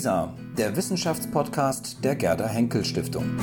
[0.00, 3.36] WISA, der Wissenschaftspodcast der Gerda Henkel Stiftung.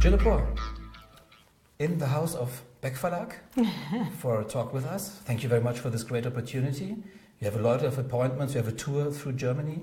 [0.00, 0.18] Jill
[1.76, 3.34] in the house of Beck Verlag
[4.18, 5.20] for a talk with us.
[5.26, 6.96] Thank you very much for this great opportunity.
[7.44, 8.54] You have a lot of appointments.
[8.54, 9.80] You have a tour through Germany.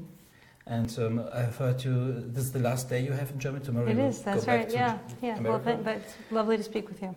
[0.65, 3.87] And um, I've heard you, this is the last day you have in Germany tomorrow.
[3.87, 4.97] It is, that's right, yeah.
[5.21, 5.39] yeah.
[5.39, 7.13] Well, but it's lovely to speak with you.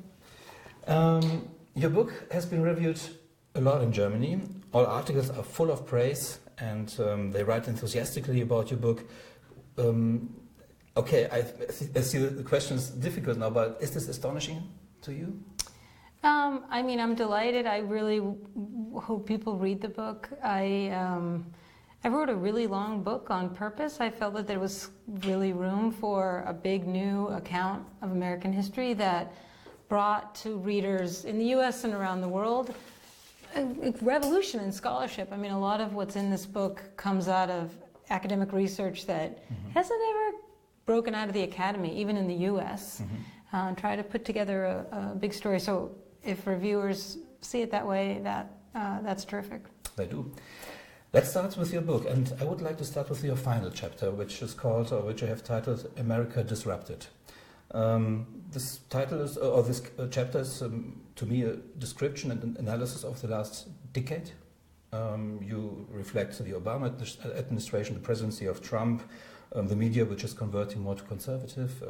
[0.87, 3.01] Um, your book has been reviewed
[3.55, 4.43] a lot in Germany.
[4.75, 9.03] All articles are full of praise and um, they write enthusiastically about your book.
[9.79, 10.29] Um,
[10.95, 11.39] okay, I,
[11.97, 14.63] I see the question is difficult now, but is this astonishing
[15.01, 15.43] to you?
[16.25, 17.67] Um, I mean, I'm delighted.
[17.67, 18.23] I really
[18.95, 20.31] hope people read the book.
[20.43, 21.47] I um,
[22.03, 24.01] I wrote a really long book on purpose.
[24.01, 28.95] I felt that there was really room for a big new account of American history
[28.95, 29.33] that
[29.89, 31.85] brought to readers in the U.S.
[31.85, 32.75] and around the world
[33.57, 35.29] a revolution in scholarship.
[35.33, 37.71] I mean, a lot of what's in this book comes out of
[38.11, 39.71] academic research that mm-hmm.
[39.71, 40.39] hasn't ever
[40.87, 43.01] broken out of the academy, even in the U.S.
[43.01, 43.57] Mm-hmm.
[43.57, 45.61] Uh, try to put together a, a big story.
[45.61, 45.95] So
[46.25, 49.63] if reviewers see it that way, that uh, that's terrific.
[49.97, 50.33] They do.
[51.13, 54.11] Let's start with your book, and I would like to start with your final chapter,
[54.11, 57.07] which is called, or which you have titled, "America Disrupted."
[57.71, 62.57] Um, this title is, or this uh, chapter is, um, to me, a description and
[62.57, 64.31] analysis of the last decade.
[64.93, 66.87] Um, you reflect the Obama
[67.37, 69.03] administration, the presidency of Trump,
[69.55, 71.83] um, the media, which is converting more to conservative.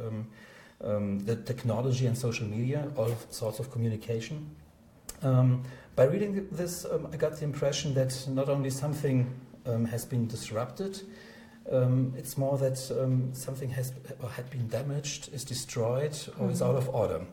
[0.84, 4.54] Um, um, the technology and social media, all sorts of communication.
[5.22, 5.62] Um,
[5.96, 9.32] by reading this, um, I got the impression that not only something
[9.66, 11.00] um, has been disrupted,
[11.72, 16.50] um, it's more that um, something has or had been damaged, is destroyed, or mm-hmm.
[16.50, 17.24] is out of order.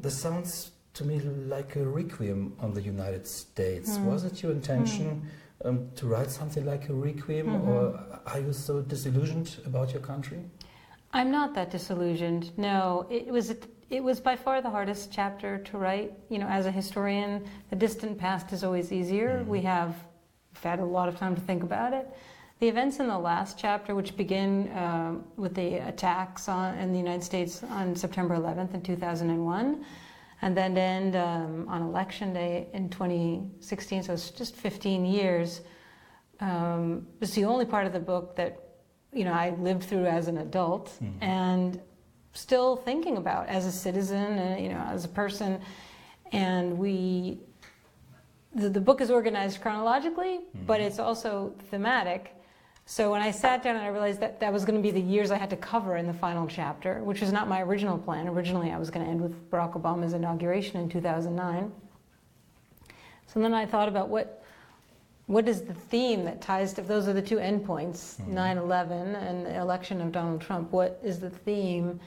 [0.00, 3.96] this sounds to me like a requiem on the United States.
[3.96, 4.04] Mm.
[4.04, 5.22] Was it your intention?
[5.64, 5.94] Mm.
[5.94, 7.68] to write something like a requiem, mm-hmm.
[7.68, 7.80] or
[8.26, 10.40] are you so disillusioned about your country?
[11.12, 12.56] I'm not that disillusioned.
[12.56, 13.54] No, it was
[13.90, 16.12] it was by far the hardest chapter to write.
[16.30, 19.40] You know, as a historian, the distant past is always easier.
[19.40, 19.50] Mm-hmm.
[19.50, 19.94] We have
[20.62, 22.08] had a lot of time to think about it.
[22.60, 26.98] The events in the last chapter, which begin uh, with the attacks on, in the
[26.98, 29.84] United States on September 11th in 2001,
[30.42, 35.62] and then end um, on election day in 2016, so it's just 15 years.
[36.40, 38.71] Um, it's the only part of the book that
[39.12, 41.22] you know, I lived through as an adult mm-hmm.
[41.22, 41.80] and
[42.32, 45.60] still thinking about as a citizen and, you know, as a person.
[46.32, 47.40] And we,
[48.54, 50.66] the, the book is organized chronologically, mm-hmm.
[50.66, 52.34] but it's also thematic.
[52.86, 55.00] So when I sat down and I realized that that was going to be the
[55.00, 58.26] years I had to cover in the final chapter, which was not my original plan.
[58.28, 61.70] Originally, I was going to end with Barack Obama's inauguration in 2009.
[63.26, 64.41] So then I thought about what
[65.32, 68.34] what is the theme that ties to, those are the two endpoints, mm-hmm.
[68.34, 68.64] 9 mm-hmm.
[68.66, 71.98] 11 and the election of Donald Trump, what is the theme?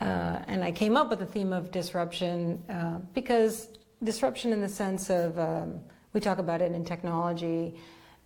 [0.00, 3.68] Uh, and I came up with the theme of disruption uh, because
[4.02, 5.80] disruption, in the sense of, um,
[6.12, 7.74] we talk about it in technology,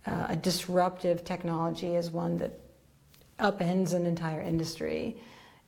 [0.05, 2.59] uh, a disruptive technology is one that
[3.39, 5.17] upends an entire industry.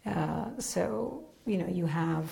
[0.05, 2.31] Uh, so, you know, you have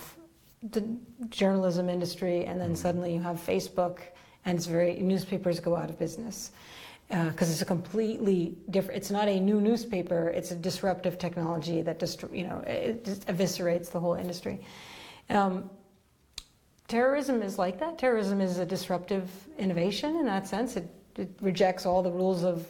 [0.72, 0.88] the
[1.30, 2.76] journalism industry, and then mm-hmm.
[2.76, 4.00] suddenly you have Facebook
[4.46, 6.52] and it's very newspapers go out of business
[7.10, 8.98] because uh, it's a completely different.
[8.98, 10.30] It's not a new newspaper.
[10.30, 14.60] It's a disruptive technology that just you know it just eviscerates the whole industry.
[15.30, 15.70] Um,
[16.88, 17.98] terrorism is like that.
[17.98, 20.78] Terrorism is a disruptive innovation in that sense.
[20.78, 22.68] It, it rejects all the rules of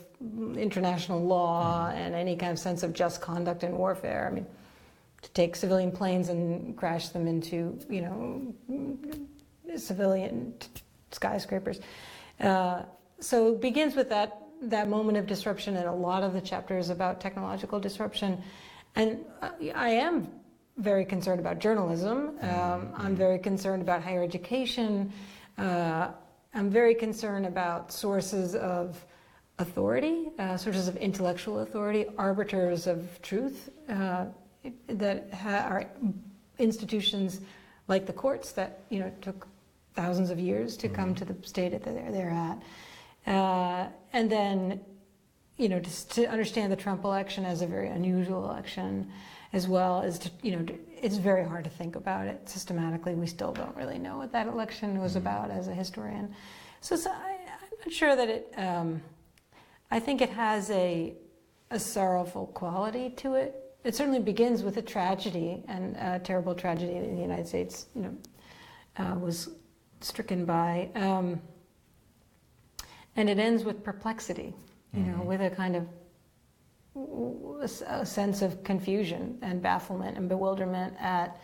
[0.58, 1.98] international law mm-hmm.
[1.98, 4.28] and any kind of sense of just conduct in warfare.
[4.30, 4.46] I mean,
[5.22, 8.54] to take civilian planes and crash them into you know
[9.78, 10.54] civilian
[11.12, 11.80] skyscrapers.
[12.40, 12.84] Uh,
[13.20, 16.78] so it begins with that that moment of disruption, and a lot of the chapter
[16.78, 18.42] is about technological disruption.
[18.96, 20.28] And I am
[20.78, 22.38] very concerned about journalism.
[22.42, 25.12] Um, I'm very concerned about higher education.
[25.58, 26.10] Uh,
[26.54, 29.06] I'm very concerned about sources of
[29.60, 34.26] authority, uh, sources of intellectual authority, arbiters of truth uh,
[34.88, 35.86] that ha- are
[36.58, 37.42] institutions
[37.88, 39.48] like the courts that you know took
[39.96, 41.26] thousands of years to come mm-hmm.
[41.26, 42.62] to the state that they're, they're at.
[43.28, 44.80] Uh, and then,
[45.58, 49.10] you know, to, to, understand the Trump election as a very unusual election,
[49.54, 50.66] as well as to, you know,
[51.02, 53.16] it's very hard to think about it systematically.
[53.16, 55.20] We still don't really know what that election was mm-hmm.
[55.20, 56.36] about as a historian.
[56.82, 58.54] So, so I, am not sure that it.
[58.58, 59.02] Um,
[59.92, 61.14] I think it has a,
[61.72, 63.56] a sorrowful quality to it.
[63.84, 68.02] It certainly begins with a tragedy and a terrible tragedy in the United States, you
[68.02, 68.18] know,
[68.98, 69.50] uh, was
[70.06, 70.90] stricken by.
[70.96, 71.42] Um,
[73.16, 74.54] and it ends with perplexity,
[74.94, 75.18] you mm-hmm.
[75.18, 75.88] know, with a kind of
[77.62, 81.42] a sense of confusion and bafflement and bewilderment at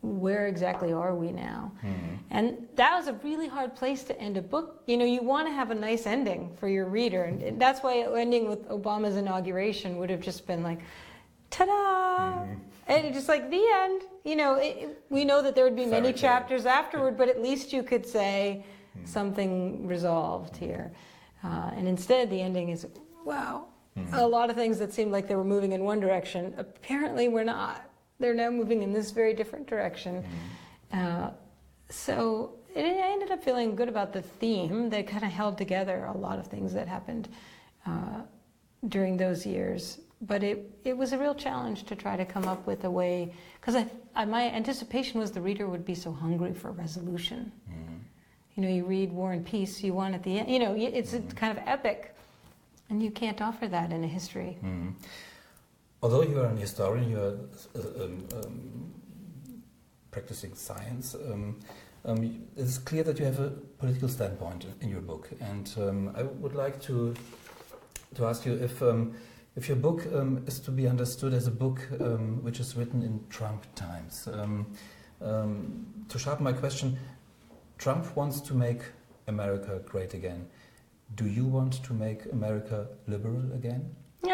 [0.00, 1.70] where exactly are we now?
[1.78, 2.14] Mm-hmm.
[2.30, 4.82] And that was a really hard place to end a book.
[4.86, 7.22] You know, you want to have a nice ending for your reader.
[7.24, 10.80] And that's why ending with Obama's inauguration would have just been like,
[11.50, 12.42] ta da!
[12.42, 12.54] Mm-hmm.
[12.86, 14.02] And it's just like the end.
[14.24, 17.40] You know, it, we know that there would be Fairy many chapters afterward, but at
[17.40, 18.64] least you could say
[18.96, 19.06] mm-hmm.
[19.06, 20.92] something resolved here.
[21.44, 22.86] Uh, and instead, the ending is,
[23.24, 23.66] wow,
[23.98, 24.14] mm-hmm.
[24.14, 27.44] a lot of things that seemed like they were moving in one direction, apparently we're
[27.44, 27.88] not
[28.22, 30.22] they're now moving in this very different direction.
[30.92, 31.24] Mm-hmm.
[31.24, 31.30] Uh,
[31.90, 36.04] so it, I ended up feeling good about the theme that kind of held together
[36.04, 37.28] a lot of things that happened
[37.84, 38.22] uh,
[38.88, 39.98] during those years.
[40.22, 43.34] But it, it was a real challenge to try to come up with a way,
[43.60, 47.50] because I, I, my anticipation was the reader would be so hungry for resolution.
[47.68, 47.94] Mm-hmm.
[48.54, 51.12] You know, you read War and Peace, you want at the end, you know, it's
[51.12, 51.28] mm-hmm.
[51.30, 52.14] kind of epic,
[52.88, 54.58] and you can't offer that in a history.
[54.58, 54.90] Mm-hmm
[56.02, 57.38] although you are an historian, you are
[57.76, 58.92] uh, um, um,
[60.10, 61.14] practicing science.
[61.14, 61.60] Um,
[62.04, 66.22] um, it's clear that you have a political standpoint in your book, and um, I
[66.22, 67.14] would like to
[68.16, 69.14] to ask you if um,
[69.56, 70.06] if your book
[70.46, 71.80] is to be understood as a book
[72.42, 74.28] which is written in Trump times.
[75.20, 76.98] to sharpen my question,
[77.78, 78.82] Trump wants to make
[79.28, 80.46] America great again.
[81.14, 83.94] Do you want to make America liberal again?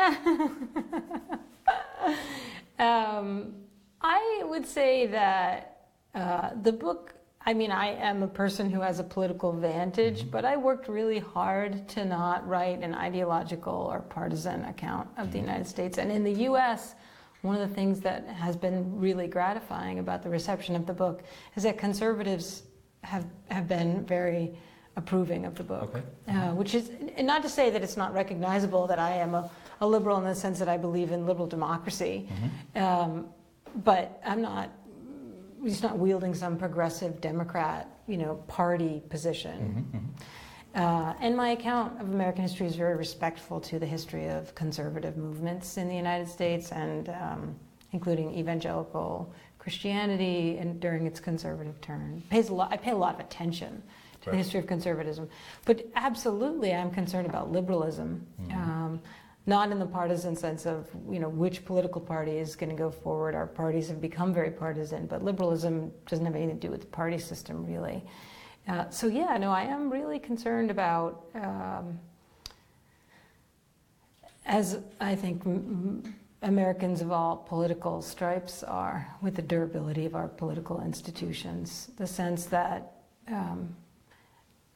[2.79, 3.55] um,
[4.01, 7.15] I would say that uh, the book.
[7.49, 10.29] I mean, I am a person who has a political vantage, mm-hmm.
[10.29, 15.39] but I worked really hard to not write an ideological or partisan account of the
[15.39, 15.47] mm-hmm.
[15.47, 15.97] United States.
[15.97, 16.95] And in the U.S.,
[17.41, 21.23] one of the things that has been really gratifying about the reception of the book
[21.57, 22.65] is that conservatives
[23.03, 24.55] have have been very
[24.97, 26.37] approving of the book, okay.
[26.37, 29.51] uh, which is not to say that it's not recognizable that I am a
[29.81, 32.85] a liberal in the sense that I believe in liberal democracy, mm-hmm.
[32.85, 33.29] um,
[33.77, 34.71] but I'm not.
[35.63, 39.87] He's not wielding some progressive Democrat, you know, party position.
[39.93, 40.23] Mm-hmm, mm-hmm.
[40.75, 45.17] Uh, and my account of American history is very respectful to the history of conservative
[45.17, 47.57] movements in the United States, and um,
[47.93, 52.23] including evangelical Christianity, and during its conservative turn.
[52.31, 52.73] Pays a lot.
[52.73, 53.83] I pay a lot of attention
[54.21, 54.33] to right.
[54.33, 55.29] the history of conservatism,
[55.65, 58.25] but absolutely, I'm concerned about liberalism.
[58.43, 58.53] Mm-hmm.
[58.53, 59.01] Um,
[59.49, 62.91] not in the partisan sense of you know which political party is going to go
[62.91, 63.35] forward.
[63.35, 66.87] Our parties have become very partisan, but liberalism doesn't have anything to do with the
[66.89, 68.05] party system really.
[68.69, 71.99] Uh, so yeah, no, I am really concerned about, um,
[74.45, 75.43] as I think
[76.43, 81.91] Americans of all political stripes are, with the durability of our political institutions.
[81.97, 82.93] The sense that
[83.29, 83.75] um,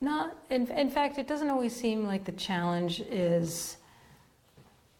[0.00, 3.76] not, in, in fact, it doesn't always seem like the challenge is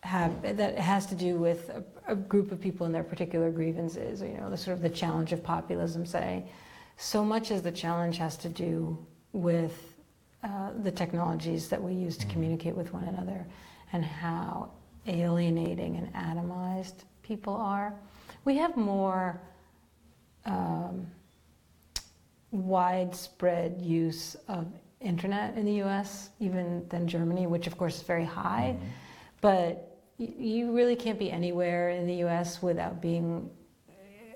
[0.03, 4.21] have that has to do with a, a, group of people and their particular grievances,
[4.21, 6.45] you know, the sort of the challenge of populism, say.
[6.97, 8.99] So much as the challenge has to do
[9.33, 9.95] with
[10.43, 12.33] uh, the technologies that we use to mm-hmm.
[12.33, 13.47] communicate with one another
[13.93, 14.73] and how
[15.07, 17.95] alienating and atomized people are.
[18.45, 19.41] We have more
[20.45, 21.07] um,
[22.51, 24.67] widespread use of
[25.01, 26.31] internet in the U.S.
[26.41, 28.75] even than Germany, which of course is very high.
[28.77, 28.89] Mm-hmm.
[29.41, 29.92] But
[30.39, 33.51] you really can't be anywhere in the US without being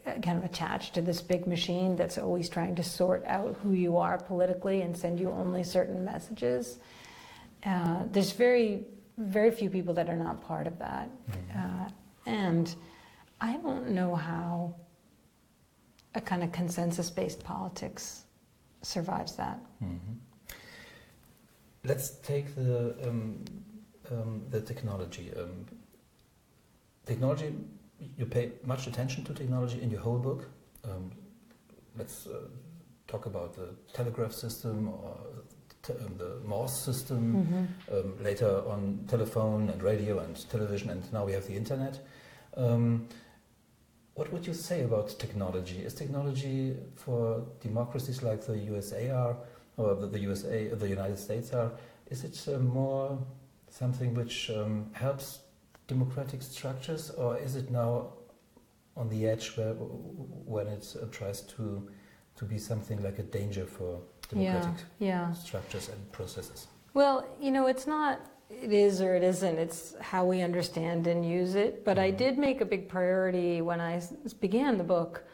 [0.06, 3.72] uh, kind of attached to this big machine that's always trying to sort out who
[3.72, 6.78] you are politically and send you only certain messages.
[7.64, 8.84] Uh, there's very,
[9.18, 11.08] very few people that are not part of that.
[11.30, 11.58] Mm-hmm.
[11.58, 11.88] Uh,
[12.26, 12.74] and
[13.40, 14.74] I don't know how
[16.14, 18.24] a kind of consensus based politics
[18.82, 19.58] survives that.
[19.82, 20.14] Mm-hmm.
[21.84, 23.44] Let's take the um,
[24.10, 25.32] um, the technology.
[25.36, 25.66] Um,
[27.06, 27.54] technology,
[28.18, 30.48] you pay much attention to technology in your whole book.
[30.84, 31.10] Um,
[31.96, 32.40] let's uh,
[33.06, 35.16] talk about the telegraph system or
[35.88, 37.96] um, the Morse system, mm-hmm.
[37.96, 42.04] Um, later on telephone and radio and television, and now we have the internet.
[42.56, 43.08] Um,
[44.14, 45.78] what would you say about technology?
[45.78, 49.36] Is technology for democracies like the USA are,
[49.76, 51.70] or the, the USA, the United States are,
[52.10, 53.18] is it uh, more
[53.70, 55.40] something which um, helps
[55.86, 58.12] democratic structures, or is it now
[58.96, 61.88] on the edge where when it uh, tries to
[62.36, 65.32] to be something like a danger for democratic yeah, yeah.
[65.32, 66.66] structures and processes?
[66.92, 69.58] Well, you know, it's not it is or it isn't.
[69.58, 71.84] It's how we understand and use it.
[71.84, 74.00] But I did make a big priority when I
[74.40, 75.24] began the book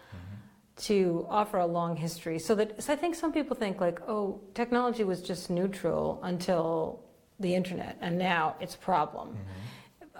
[0.74, 2.38] to offer a long history.
[2.38, 7.00] So that so I think some people think like, oh, technology was just neutral until
[7.38, 9.28] the internet, and now it's a problem.
[9.28, 9.50] Mm-hmm.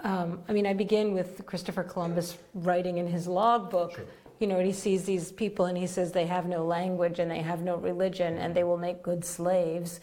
[0.03, 3.95] Um, I mean, I begin with Christopher Columbus writing in his logbook.
[3.95, 4.05] Sure.
[4.41, 7.39] You know, he sees these people and he says they have no language and they
[7.39, 10.01] have no religion and they will make good slaves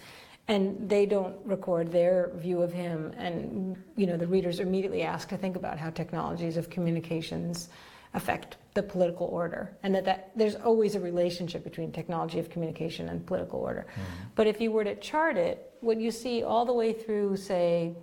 [0.49, 5.03] and they don't record their view of him and you know the readers are immediately
[5.03, 7.69] asked to think about how technologies of communications
[8.15, 13.09] affect the political order and that, that there's always a relationship between technology of communication
[13.09, 14.23] and political order mm-hmm.
[14.35, 17.95] but if you were to chart it what you see all the way through say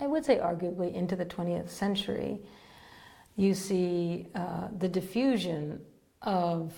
[0.00, 2.40] i would say arguably into the 20th century
[3.36, 5.80] you see uh, the diffusion
[6.22, 6.72] of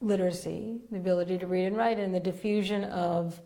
[0.00, 3.40] literacy, the ability to read and write, and the diffusion of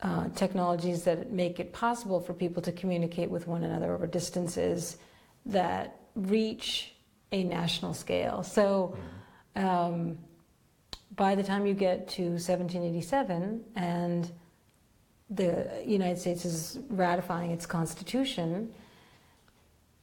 [0.00, 4.96] uh, technologies that make it possible for people to communicate with one another over distances
[5.44, 6.94] that reach
[7.32, 8.42] a national scale.
[8.42, 8.96] So
[9.54, 10.18] um,
[11.16, 14.32] by the time you get to 1787 and
[15.30, 18.72] the United States is ratifying its constitution,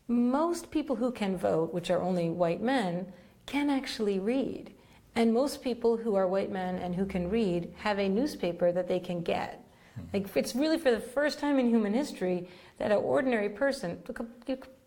[0.08, 3.12] most people who can vote, which are only white men,
[3.46, 4.72] can actually read.
[5.15, 8.88] And most people who are white men and who can read have a newspaper that
[8.88, 9.65] they can get.
[9.98, 10.08] Mm-hmm.
[10.13, 14.03] Like it's really for the first time in human history that an ordinary person,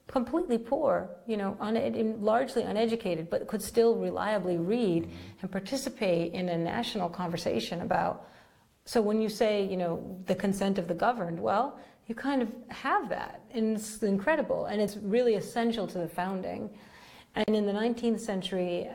[0.06, 5.12] completely poor, you know, un- largely uneducated, but could still reliably read mm-hmm.
[5.42, 8.26] and participate in a national conversation about.
[8.88, 12.48] So when you say, you know, the consent of the governed, well, you kind of
[12.68, 16.70] have that, and it's incredible, and it's really essential to the founding.
[17.34, 18.88] And in the 19th century,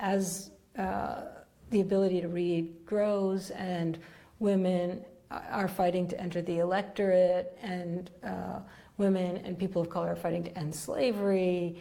[0.00, 1.22] as uh,
[1.70, 3.98] the ability to read grows and
[4.38, 8.58] women are fighting to enter the electorate and uh,
[8.98, 11.80] women and people of color are fighting to end slavery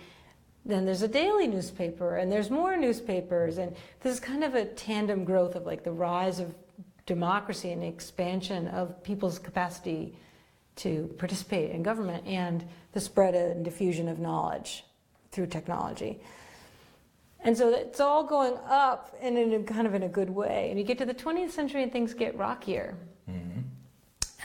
[0.65, 4.65] then there's a daily newspaper and there's more newspapers and this is kind of a
[4.65, 6.53] tandem growth of like the rise of
[7.07, 10.15] democracy and expansion of people's capacity
[10.75, 14.83] to participate in government and the spread and diffusion of knowledge
[15.31, 16.21] through technology
[17.47, 20.67] and so it's all going up and in a kind of in a good way.
[20.69, 22.97] And you get to the 20th century and things get rockier.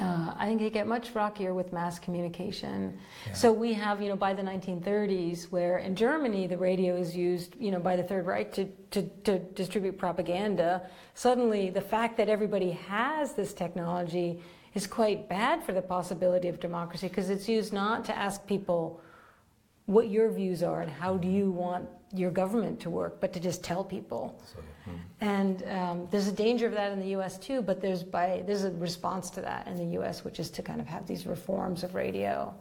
[0.00, 2.98] Uh, I think they get much rockier with mass communication.
[3.26, 3.32] Yeah.
[3.34, 7.54] So we have, you know, by the 1930s, where in Germany the radio is used,
[7.58, 10.88] you know, by the Third Reich to, to, to distribute propaganda.
[11.14, 14.40] Suddenly, the fact that everybody has this technology
[14.72, 18.98] is quite bad for the possibility of democracy because it's used not to ask people
[19.84, 23.40] what your views are and how do you want your government to work, but to
[23.40, 24.40] just tell people.
[24.46, 24.66] So, hmm.
[25.20, 27.38] And um, there's a danger of that in the U.S.
[27.38, 30.62] too, but there's by there's a response to that in the U.S., which is to
[30.62, 32.52] kind of have these reforms of radio.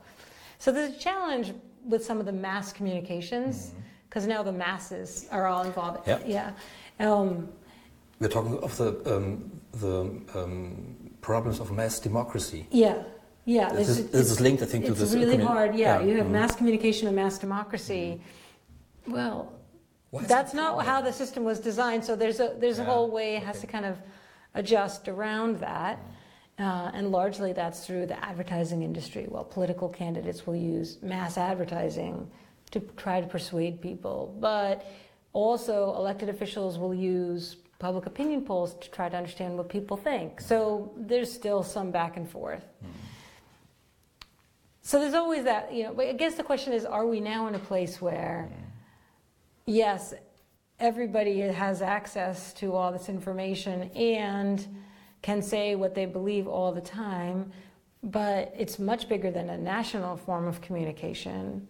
[0.59, 1.53] So there's a challenge
[1.85, 3.71] with some of the mass communications
[4.07, 4.33] because mm-hmm.
[4.33, 6.07] now the masses are all involved.
[6.07, 6.19] Yeah.
[6.25, 6.51] yeah.
[6.99, 7.49] Um,
[8.19, 12.67] We're talking of the um, the um, problems of mass democracy.
[12.71, 13.03] Yeah.
[13.43, 15.13] Yeah, this, is, this is linked, I think, to this.
[15.13, 15.75] It's really hard.
[15.75, 16.05] Yeah, yeah.
[16.05, 16.31] you have mm.
[16.31, 18.21] mass communication and mass democracy.
[20.11, 22.03] Well, that's not how the system was designed.
[22.03, 22.83] So there's a there's yeah.
[22.83, 23.97] a whole way it has to kind of
[24.53, 25.99] adjust around that,
[26.59, 26.65] mm.
[26.65, 29.25] uh, and largely that's through the advertising industry.
[29.29, 32.29] Well, political candidates will use mass advertising
[32.71, 34.85] to try to persuade people, but
[35.33, 40.39] also elected officials will use public opinion polls to try to understand what people think.
[40.41, 42.63] So there's still some back and forth.
[42.83, 42.89] Mm.
[44.83, 47.55] So there's always that, you know, I guess the question is are we now in
[47.55, 48.49] a place where,
[49.71, 50.13] yes,
[50.79, 54.67] everybody has access to all this information and
[55.21, 57.51] can say what they believe all the time,
[58.03, 61.67] but it's much bigger than a national form of communication.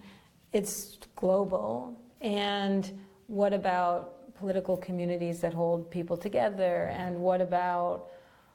[0.54, 2.00] It's global.
[2.22, 2.90] And
[3.28, 6.86] what about political communities that hold people together?
[6.98, 8.08] And what about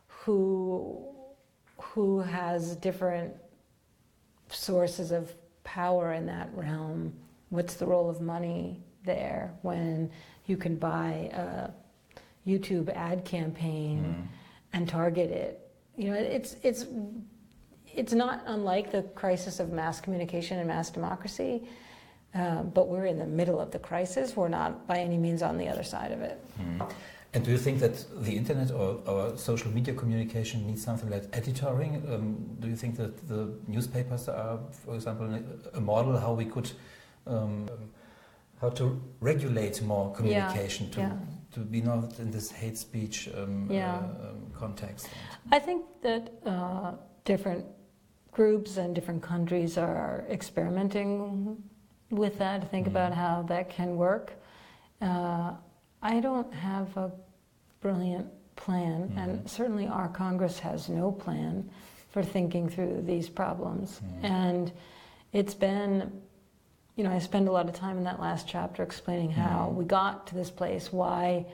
[0.06, 1.12] who
[1.78, 3.34] who has different
[4.48, 7.12] sources of power in that realm?
[7.50, 10.10] What's the role of money there when
[10.46, 11.70] you can buy a
[12.48, 14.26] YouTube ad campaign mm.
[14.72, 15.70] and target it?
[15.96, 16.86] You know, it's it's
[17.94, 21.62] it's not unlike the crisis of mass communication and mass democracy,
[22.34, 24.36] uh, but we're in the middle of the crisis.
[24.36, 26.38] We're not by any means on the other side of it.
[26.60, 26.90] Mm.
[27.36, 31.30] And do you think that the internet or, or social media communication needs something like
[31.32, 31.92] editoring?
[32.10, 35.28] Um, do you think that the newspapers are, for example,
[35.74, 36.70] a model how we could,
[37.26, 37.68] um,
[38.60, 41.12] how to regulate more communication yeah, to, yeah.
[41.52, 43.96] to be not in this hate speech um, yeah.
[43.96, 45.08] uh, um, context?
[45.52, 46.92] I think that uh,
[47.24, 47.66] different
[48.32, 51.62] groups and different countries are experimenting
[52.10, 52.90] with that to think Mhm.
[52.90, 54.32] about how that can work.
[55.00, 55.54] Uh,
[56.02, 57.10] I don't have a
[57.80, 59.18] brilliant plan, Mhm.
[59.18, 61.68] and certainly our Congress has no plan
[62.10, 64.00] for thinking through these problems.
[64.00, 64.24] Mhm.
[64.24, 64.72] And
[65.32, 66.22] it's been,
[66.96, 69.74] you know, I spend a lot of time in that last chapter explaining how Mhm.
[69.74, 71.44] we got to this place, why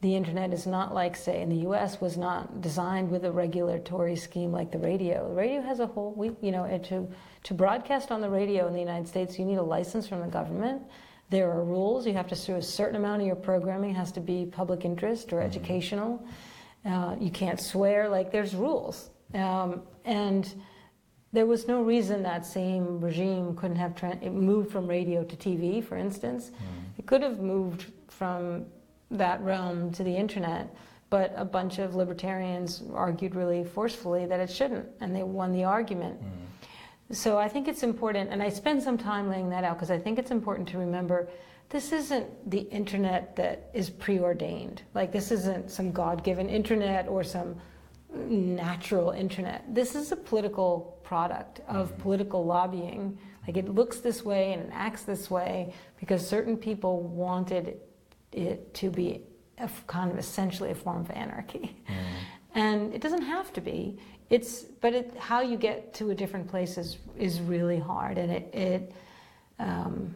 [0.00, 2.00] the internet is not like, say, in the U.S.
[2.00, 5.28] was not designed with a regulatory scheme like the radio.
[5.28, 7.08] The radio has a whole, we, you know, to
[7.44, 10.26] to broadcast on the radio in the United States, you need a license from the
[10.26, 10.82] government.
[11.30, 12.06] There are rules.
[12.06, 15.32] You have to do a certain amount of your programming has to be public interest
[15.32, 15.44] or Mhm.
[15.44, 16.22] educational.
[16.84, 18.08] Uh, you can't swear.
[18.08, 20.52] Like there's rules, um, and
[21.34, 25.34] there was no reason that same regime couldn't have tra- it moved from radio to
[25.36, 26.50] TV, for instance.
[26.50, 26.98] Mm.
[27.00, 28.66] It could have moved from
[29.10, 30.72] that realm to the internet,
[31.10, 35.64] but a bunch of libertarians argued really forcefully that it shouldn't, and they won the
[35.64, 36.22] argument.
[36.22, 37.16] Mm.
[37.16, 39.98] So I think it's important, and I spend some time laying that out because I
[39.98, 41.28] think it's important to remember
[41.68, 44.82] this isn't the internet that is preordained.
[44.94, 47.56] Like, this isn't some God given internet or some
[48.14, 49.64] natural internet.
[49.74, 51.98] This is a political product of Mhm.
[51.98, 53.18] political lobbying.
[53.46, 57.80] Like, it looks this way and it acts this way because certain people wanted
[58.32, 59.22] it to be
[59.58, 61.76] a f- kind of essentially a form of anarchy.
[61.88, 61.94] Mm.
[62.56, 63.98] And it doesn't have to be.
[64.30, 68.32] It's but it, how you get to a different place is is really hard, and
[68.32, 68.92] it it
[69.58, 70.14] um,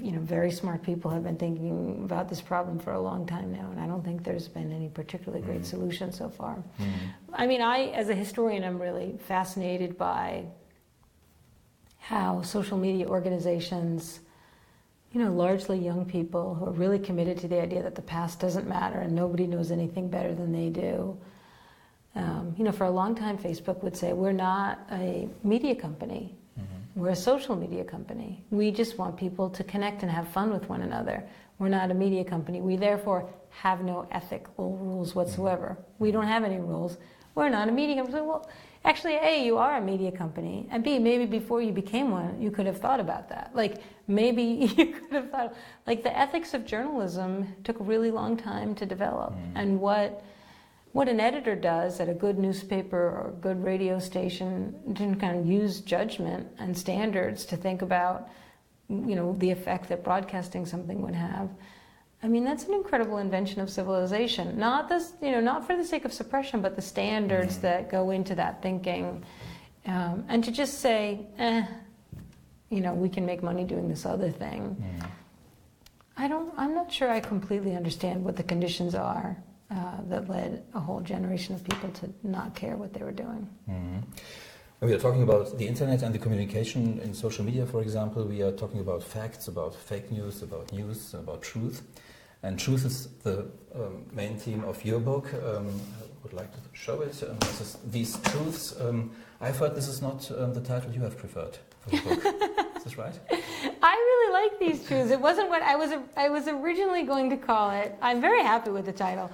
[0.00, 3.52] you know very smart people have been thinking about this problem for a long time
[3.52, 5.66] now, and I don't think there's been any particularly great Mm.
[5.66, 6.56] solution so far.
[6.80, 6.92] Mm.
[7.34, 10.46] I mean, I as a historian, I'm really fascinated by
[11.98, 14.20] how social media organizations.
[15.12, 18.40] You know, largely young people who are really committed to the idea that the past
[18.40, 21.16] doesn't matter and nobody knows anything better than they do.
[22.16, 26.34] Um, you know, for a long time, Facebook would say, We're not a media company.
[26.94, 28.44] We're a social media company.
[28.50, 31.24] We just want people to connect and have fun with one another.
[31.58, 32.60] We're not a media company.
[32.60, 35.76] We therefore have no ethical rules whatsoever.
[35.98, 36.98] We don't have any rules.
[37.34, 38.22] We're not a media company.
[38.22, 38.48] Well,
[38.84, 40.68] actually, A, you are a media company.
[40.70, 43.50] And B, maybe before you became one, you could have thought about that.
[43.54, 44.42] Like, maybe
[44.76, 48.86] you could have thought, like, the ethics of journalism took a really long time to
[48.86, 49.32] develop.
[49.32, 49.52] Mm.
[49.56, 50.24] And what
[50.94, 55.36] what an editor does at a good newspaper or a good radio station to kind
[55.36, 58.28] of use judgment and standards to think about
[58.88, 61.50] you know the effect that broadcasting something would have.
[62.22, 64.56] I mean that's an incredible invention of civilization.
[64.56, 68.10] Not this you know not for the sake of suppression but the standards that go
[68.10, 69.24] into that thinking.
[69.86, 71.66] Um, and to just say eh
[72.70, 74.76] you know we can make money doing this other thing.
[74.80, 75.06] Mm.
[76.16, 79.36] i don't i'm not sure i completely understand what the conditions are
[79.74, 83.48] uh, that led a whole generation of people to not care what they were doing.
[83.68, 84.02] Mhm.
[84.78, 88.24] When we are talking about the internet and the communication in social media, for example,
[88.24, 91.82] we are talking about facts, about fake news, about news, about truth.
[92.42, 95.32] And truth is the um, main theme of your book.
[95.32, 95.68] Um,
[96.00, 97.22] I would like to show it.
[97.22, 98.78] Um, this is these truths.
[98.78, 99.10] Um,
[99.40, 102.24] I've heard this is not um, the title you have preferred for the book.
[102.76, 103.18] is this right?
[103.82, 105.10] I really like these truths.
[105.10, 105.92] It wasn't what I was.
[106.18, 107.96] I was originally going to call it.
[108.02, 109.30] I'm very happy with the title,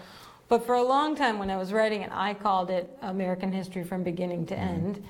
[0.51, 3.85] but for a long time when I was writing it, I called it American History
[3.85, 4.75] from Beginning to mm-hmm.
[4.75, 5.05] End,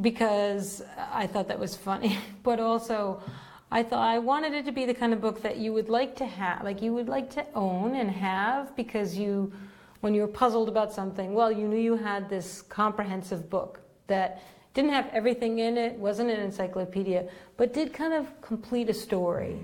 [0.00, 2.18] because I thought that was funny.
[2.42, 3.22] But also,
[3.70, 6.16] I thought I wanted it to be the kind of book that you would like
[6.16, 9.52] to have, like you would like to own and have, because you,
[10.00, 14.42] when you were puzzled about something, well, you knew you had this comprehensive book that
[14.74, 19.60] didn't have everything in it, wasn't an encyclopedia, but did kind of complete a story.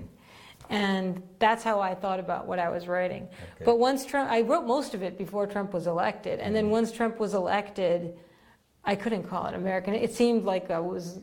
[0.69, 3.23] And that's how I thought about what I was writing.
[3.23, 3.65] Okay.
[3.65, 6.39] But once Trump, I wrote most of it before Trump was elected.
[6.39, 6.71] And then Mhm.
[6.71, 8.17] once Trump was elected,
[8.83, 9.93] I couldn't call it American.
[9.93, 11.19] It seemed like I was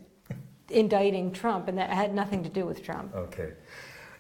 [0.71, 3.15] indicting Trump, and that had nothing to do with Trump.
[3.15, 3.53] Okay.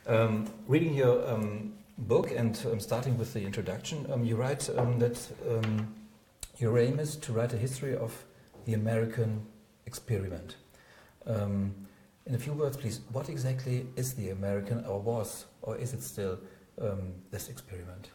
[0.06, 4.98] Um, reading your um, book and um, starting with the introduction, um, you write um,
[4.98, 5.16] that
[5.48, 5.94] um,
[6.58, 8.24] your aim is to write a history of
[8.66, 9.46] the American
[9.86, 10.56] experiment.
[11.26, 11.74] Um,
[12.26, 16.02] in a few words, please, what exactly is the American, or was, or is it
[16.02, 16.38] still,
[16.80, 18.10] um, this experiment?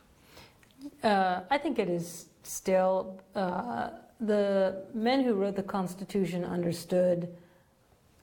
[1.04, 3.22] Uh, I think it is still.
[3.36, 7.30] Uh, the men who wrote the Constitution understood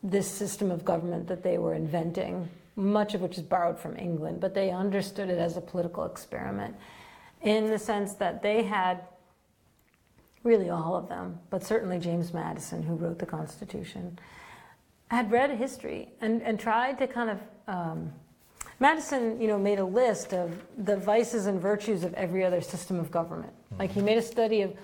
[0.02, 4.40] this system of government that they were inventing, much of which is borrowed from England,
[4.40, 6.74] but they understood it as a political experiment
[7.42, 9.00] in the sense that they had
[10.42, 14.18] really all of them, but certainly James Madison, who wrote the Constitution,
[15.08, 17.40] had read history and, and tried to kind of.
[17.68, 18.12] Um,
[18.78, 23.00] Madison, you know, made a list of the vices and virtues of every other system
[23.00, 23.52] of government.
[23.78, 24.76] Like he made a study of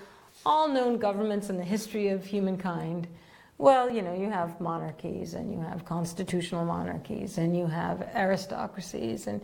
[0.47, 3.07] all known governments in the history of humankind,
[3.59, 9.27] well, you know, you have monarchies and you have constitutional monarchies and you have aristocracies
[9.27, 9.41] and,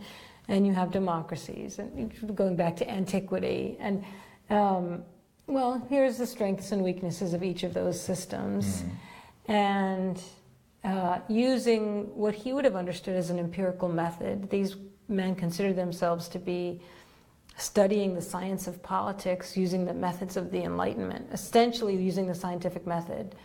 [0.47, 3.77] and you have democracies and going back to antiquity.
[3.79, 4.03] And,
[4.49, 5.03] um,
[5.47, 8.81] well, here's the strengths and weaknesses of each of those systems.
[8.81, 9.51] Mm-hmm.
[9.51, 10.23] And
[10.83, 14.75] uh, using what he would have understood as an empirical method, these
[15.07, 16.81] men considered themselves to be
[17.57, 22.87] studying the science of politics using the methods of the Enlightenment, essentially using the scientific
[22.87, 23.35] method,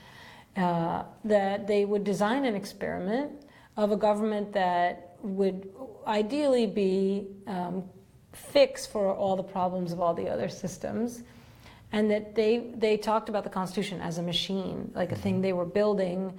[0.56, 3.32] uh, that they would design an experiment
[3.76, 5.68] of a government that would
[6.06, 7.82] ideally be um,
[8.32, 11.22] fixed for all the problems of all the other systems.
[11.90, 15.42] And that they, they talked about the Constitution as a machine, like a thing mm-hmm.
[15.42, 16.38] they were building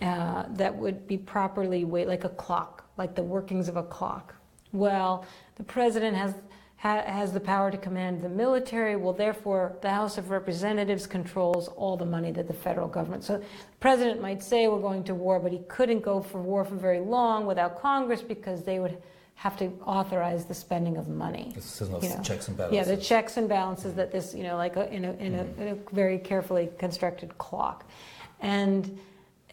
[0.00, 4.34] uh, that would be properly weight, like a clock, like the workings of a clock.
[4.72, 6.34] Well, the president has
[6.76, 8.96] ha- has the power to command the military.
[8.96, 13.24] Well, therefore, the House of Representatives controls all the money that the federal government.
[13.24, 13.44] So, the
[13.80, 17.00] president might say we're going to war, but he couldn't go for war for very
[17.00, 18.98] long without Congress because they would
[19.34, 21.52] have to authorize the spending of money.
[21.54, 22.22] This is you know.
[22.22, 22.88] checks and balances.
[22.88, 25.44] Yeah, the checks and balances that this, you know, like a, in, a, in, a,
[25.44, 25.62] mm-hmm.
[25.62, 27.88] in a very carefully constructed clock.
[28.40, 28.98] And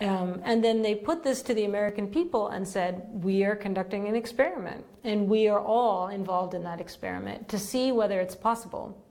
[0.02, 4.08] um, and then they put this to the American people and said, We are conducting
[4.08, 9.02] an experiment, and we are all involved in that experiment to see whether it's possible.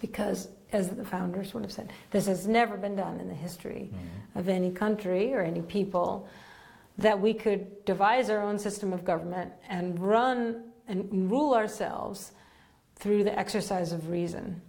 [0.00, 3.90] Because, as the founders would have said, this has never been done in the history
[3.90, 4.38] mm-hmm.
[4.38, 6.28] of any country or any people,
[6.98, 12.32] that we could devise our own system of government and run and rule ourselves
[12.96, 14.60] through the exercise of reason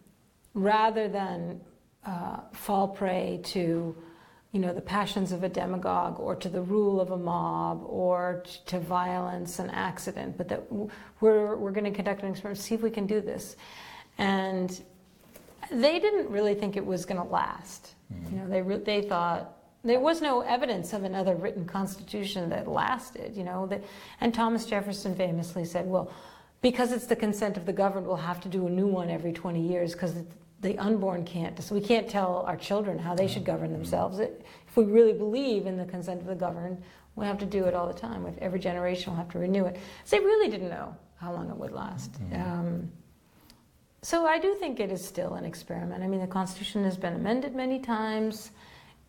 [0.54, 1.62] rather than
[2.06, 3.96] uh, fall prey to
[4.52, 8.44] you know, the passions of a demagogue or to the rule of a mob or
[8.66, 10.64] to violence and accident, but that
[11.20, 13.56] we're, we're going to conduct an experiment, see if we can do this.
[14.18, 14.82] And
[15.72, 17.94] they didn't really think it was going to last.
[18.14, 18.36] Mm-hmm.
[18.36, 22.68] You know, they, re- they thought there was no evidence of another written constitution that
[22.68, 23.68] lasted, you know.
[23.68, 23.84] That,
[24.22, 26.12] and Thomas Jefferson famously said, well,
[26.62, 29.34] because it's the consent of the governed, we'll have to do a new one every
[29.34, 30.16] 20 years because
[30.62, 31.62] the unborn can't.
[31.62, 34.20] So we can't tell our children how they should govern themselves.
[34.20, 36.82] It, if we really believe in the consent of the governed,
[37.16, 38.24] we have to do it all the time.
[38.24, 39.78] With every generation, we'll have to renew it.
[40.06, 42.14] So they really didn't know how long it would last.
[42.14, 42.42] Mm-hmm.
[42.42, 42.92] Um,
[44.02, 46.04] so I do think it is still an experiment.
[46.04, 48.52] I mean, the Constitution has been amended many times.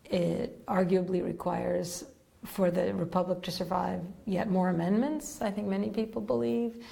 [0.05, 2.05] It arguably requires
[2.45, 5.41] for the republic to survive yet more amendments.
[5.41, 6.83] I think many people believe.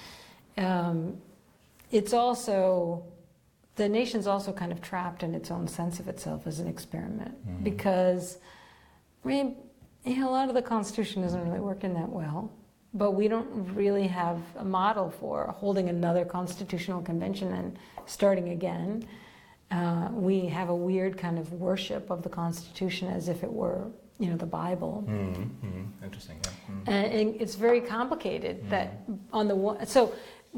[0.57, 1.17] Um,
[1.91, 3.03] it's also
[3.77, 7.35] the nation's also kind of trapped in its own sense of itself as an experiment
[7.47, 7.63] mm-hmm.
[7.63, 8.39] because
[9.23, 9.55] I mean,
[10.05, 12.51] a lot of the Constitution isn't really working that well,
[12.93, 19.07] but we don't really have a model for holding another constitutional convention and starting again.
[19.69, 23.87] Uh, we have a weird kind of worship of the Constitution as if it were,
[24.17, 25.03] you know, the Bible.
[25.07, 25.41] Mm-hmm.
[25.41, 26.03] Mm-hmm.
[26.05, 26.37] Interesting.
[26.41, 26.49] Yeah.
[26.49, 26.89] Mm-hmm.
[26.89, 28.69] And, and, it's very complicated.
[28.69, 29.35] That mm-hmm.
[29.35, 30.13] on the one, so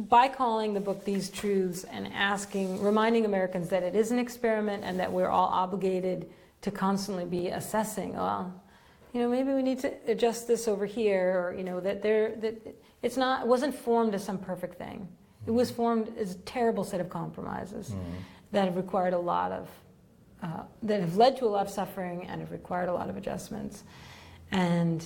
[0.08, 4.84] by calling the book These Truths and asking, reminding Americans that it is an experiment
[4.86, 6.30] and that we're all obligated
[6.62, 8.54] to constantly be assessing, well,
[9.14, 12.36] you know, maybe we need to adjust this over here, or, you know, that there,
[12.38, 15.08] that it's not, it wasn't formed as some perfect thing.
[15.46, 18.12] It was formed as a terrible set of compromises mm-hmm.
[18.52, 19.70] that have required a lot of,
[20.44, 23.18] uh, that have led to a lot of suffering and have required a lot of
[23.18, 23.84] adjustments.
[24.52, 25.06] And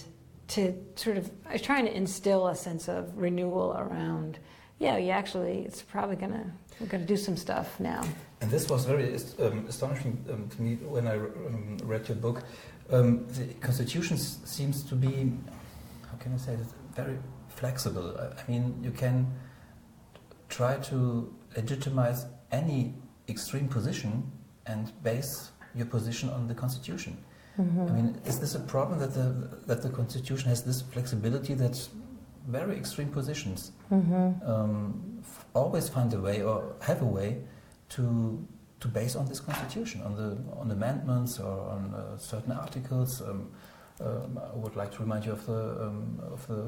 [0.49, 4.39] to sort of, I was trying to instill a sense of renewal around
[4.79, 8.03] yeah, you actually, it's probably gonna we're gonna do some stuff now.
[8.41, 12.43] And this was very um, astonishing um, to me when I um, read your book.
[12.89, 15.31] Um, the Constitution seems to be,
[16.09, 18.17] how can I say this, very flexible.
[18.19, 19.31] I mean, you can
[20.49, 22.93] try to legitimize any
[23.29, 24.31] extreme position
[24.65, 27.17] and base your position on the Constitution.
[27.59, 27.87] Mm-hmm.
[27.87, 29.27] I mean, is this a problem that the
[29.67, 31.75] that the Constitution has this flexibility that
[32.47, 34.31] very extreme positions mm-hmm.
[34.49, 35.21] um,
[35.53, 37.37] always find a way or have a way
[37.89, 38.45] to
[38.79, 43.21] to base on this constitution, on the on amendments or on uh, certain articles.
[43.21, 43.49] Um,
[44.01, 46.67] um, I would like to remind you of the um, of the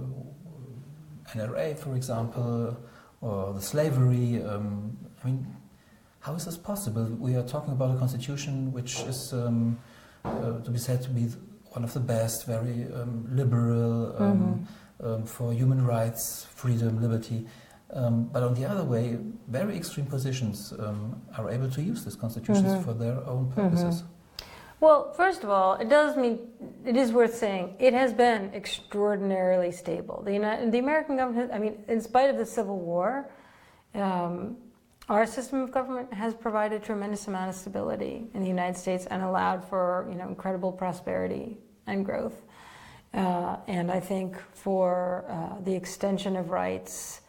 [1.38, 2.78] NRA, for example,
[3.20, 4.42] or the slavery.
[4.44, 5.46] Um, I mean,
[6.22, 7.04] how is this possible?
[7.04, 9.78] We are talking about a constitution which is um,
[10.24, 11.28] uh, to be said to be
[11.74, 12.88] one of the best, very
[13.30, 14.16] liberal.
[14.18, 14.64] Mm-hmm
[15.02, 17.46] um, for human rights, freedom, liberty.
[17.92, 22.16] Um, but on the other way, very extreme positions um, are able to use these
[22.16, 22.84] constitutions mm-hmm.
[22.84, 24.02] for their own purposes.
[24.02, 24.12] Mm-hmm.
[24.82, 26.40] Well, first of all, it does mean
[26.86, 30.22] it is worth saying it has been extraordinarily stable.
[30.26, 33.30] The United, the American government, I mean, in spite of the Civil War,
[33.94, 34.58] um,
[35.08, 39.22] our system of government has provided tremendous amount of stability in the United States and
[39.22, 42.44] allowed for you know incredible prosperity and growth.
[43.16, 47.22] Uh, and I think for uh, the extension of rights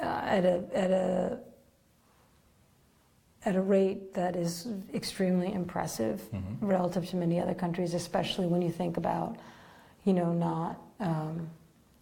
[0.00, 1.38] uh, at a at a
[3.44, 6.66] at a rate that is extremely impressive mm-hmm.
[6.66, 9.36] relative to many other countries, especially when you think about,
[10.04, 11.48] you know, not um,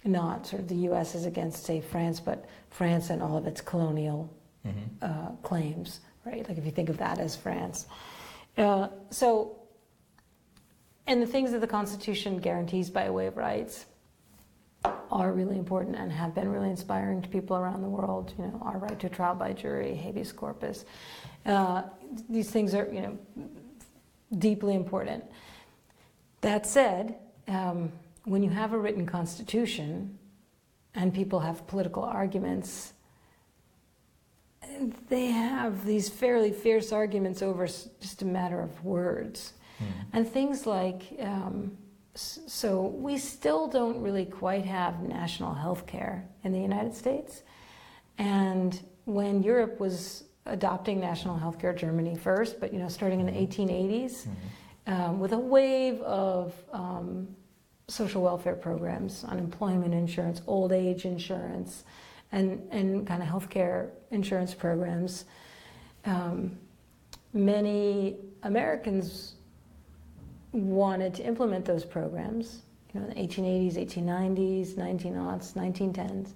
[0.05, 1.15] not sort of the U.S.
[1.15, 4.33] is against, say, France, but France and all of its colonial
[4.67, 4.79] mm-hmm.
[5.03, 6.47] uh, claims, right?
[6.49, 7.87] Like if you think of that as France.
[8.57, 9.57] Uh, so,
[11.07, 13.87] and the things that the Constitution guarantees by way of rights
[15.11, 18.35] are really important and have been really inspiring to people around the world.
[18.39, 20.85] You know, our right to trial by jury, habeas corpus.
[21.47, 21.83] Uh,
[22.29, 23.19] these things are, you know,
[24.39, 25.25] deeply important.
[26.41, 27.17] That said,
[27.49, 27.93] um,
[28.25, 30.19] when you have a written constitution
[30.95, 32.93] and people have political arguments,
[35.09, 39.53] they have these fairly fierce arguments over just a matter of words.
[39.81, 39.87] Mm.
[40.13, 41.77] And things like, um,
[42.15, 47.43] so we still don't really quite have national health care in the United States.
[48.19, 53.27] And when Europe was adopting national health care, Germany first, but you know, starting in
[53.27, 54.93] the 1880s, mm-hmm.
[54.93, 57.29] um, with a wave of um,
[57.89, 61.85] social welfare programs, unemployment insurance, old age insurance,
[62.33, 65.25] and, and kind of healthcare insurance programs.
[66.05, 66.59] Um,
[67.33, 69.35] many Americans
[70.61, 72.63] wanted to implement those programs,
[72.93, 76.33] you know, in the 1880s, 1890s, 1900s, 1910s.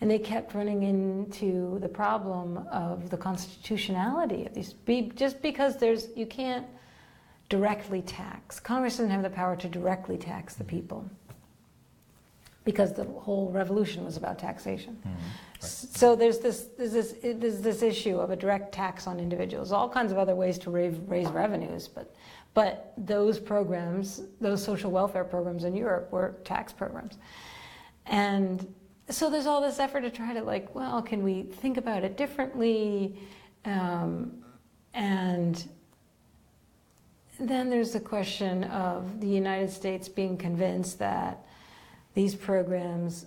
[0.00, 4.72] And they kept running into the problem of the constitutionality of these.
[4.72, 6.66] Be, Just because there's, you can't
[7.48, 8.60] directly tax.
[8.60, 11.08] Congress doesn't have the power to directly tax the people
[12.64, 14.98] because the whole revolution was about taxation.
[15.00, 15.16] Mm-hmm.
[15.60, 19.72] So there's this, there's this there's this issue of a direct tax on individuals.
[19.72, 22.14] All kinds of other ways to raise, raise revenues, but
[22.54, 27.18] but those programs, those social welfare programs in Europe, were tax programs,
[28.06, 28.72] and
[29.10, 32.16] so there's all this effort to try to like, well, can we think about it
[32.16, 33.18] differently,
[33.64, 34.44] um,
[34.94, 35.68] and
[37.40, 41.46] then there's the question of the United States being convinced that
[42.14, 43.26] these programs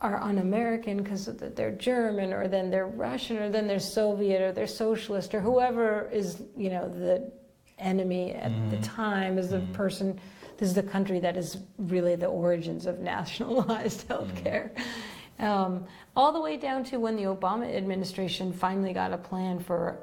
[0.00, 4.66] are un-American because they're German or then they're Russian or then they're Soviet or they're
[4.66, 7.32] socialist or whoever is you know the
[7.78, 8.70] enemy at mm-hmm.
[8.70, 9.72] the time is the mm-hmm.
[9.72, 10.20] person.
[10.58, 14.74] This is the country that is really the origins of nationalized healthcare.
[14.74, 15.44] Mm-hmm.
[15.44, 19.98] Um, all the way down to when the Obama administration finally got a plan for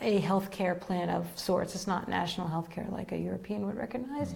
[0.00, 1.74] a health care plan of sorts.
[1.74, 4.34] It's not national health care like a European would recognize.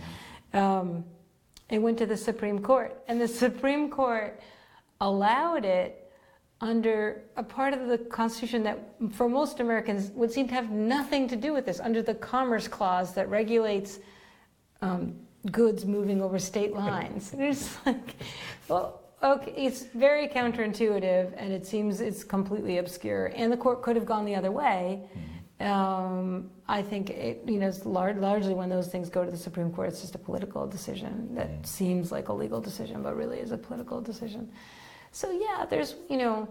[0.53, 0.59] Mm-hmm.
[0.59, 1.05] Um,
[1.71, 4.41] it went to the Supreme Court, and the Supreme Court
[5.01, 6.11] allowed it
[6.61, 8.79] under a part of the Constitution that,
[9.13, 12.69] for most Americans, would seem to have nothing to do with this, under the Commerce
[12.69, 13.99] Clause that regulates
[14.81, 15.17] um,
[15.51, 17.35] goods moving over state lines.
[17.39, 18.17] It's like,
[18.69, 23.33] well, okay, it's very counterintuitive, and it seems it's completely obscure.
[23.35, 25.03] And the court could have gone the other way.
[25.63, 29.37] Mm-hmm um, I think it, you know, lar- largely when those things go to the
[29.37, 31.67] Supreme Court, it's just a political decision that mm.
[31.67, 34.51] seems like a legal decision, but really is a political decision.
[35.11, 36.49] So yeah, there's you know,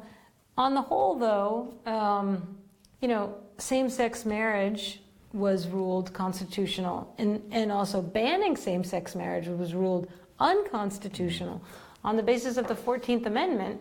[0.57, 2.57] on the whole though, um,
[3.01, 5.01] you know, same-sex marriage
[5.33, 11.61] was ruled constitutional, and and also banning same-sex marriage was ruled unconstitutional
[12.03, 13.79] on the basis of the Fourteenth Amendment,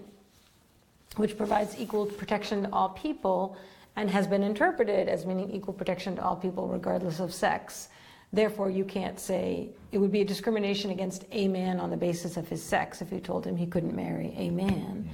[1.16, 3.56] which provides equal protection to all people
[4.00, 7.90] and has been interpreted as meaning equal protection to all people regardless of sex.
[8.32, 12.38] Therefore, you can't say it would be a discrimination against a man on the basis
[12.38, 14.72] of his sex if you told him he couldn't marry a man.
[14.72, 15.08] Mm-hmm.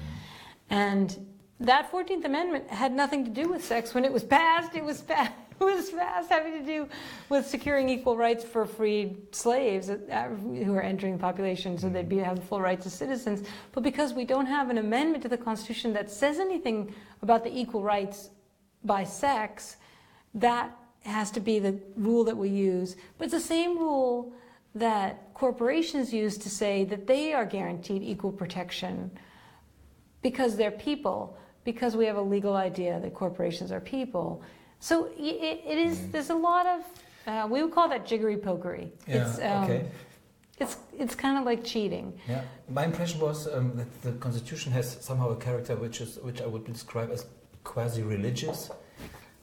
[0.70, 1.26] And
[1.58, 3.92] that 14th Amendment had nothing to do with sex.
[3.92, 5.32] When it was passed, it was passed.
[5.58, 6.86] It was passed having to do
[7.30, 12.18] with securing equal rights for freed slaves who are entering the population so they'd be,
[12.18, 13.48] have full rights as citizens.
[13.72, 17.58] But because we don't have an amendment to the Constitution that says anything about the
[17.58, 18.28] equal rights
[18.86, 19.76] by sex,
[20.34, 22.96] that has to be the rule that we use.
[23.18, 24.32] But it's the same rule
[24.74, 29.10] that corporations use to say that they are guaranteed equal protection
[30.22, 34.42] because they're people, because we have a legal idea that corporations are people.
[34.80, 36.12] So it, it is, mm.
[36.12, 36.80] there's a lot of,
[37.26, 38.90] uh, we would call that jiggery pokery.
[39.06, 39.86] Yeah, it's, um, okay.
[40.58, 42.18] It's, it's kind of like cheating.
[42.28, 46.40] Yeah, my impression was um, that the constitution has somehow a character which is which
[46.40, 47.26] I would describe as
[47.66, 48.70] quasi-religious,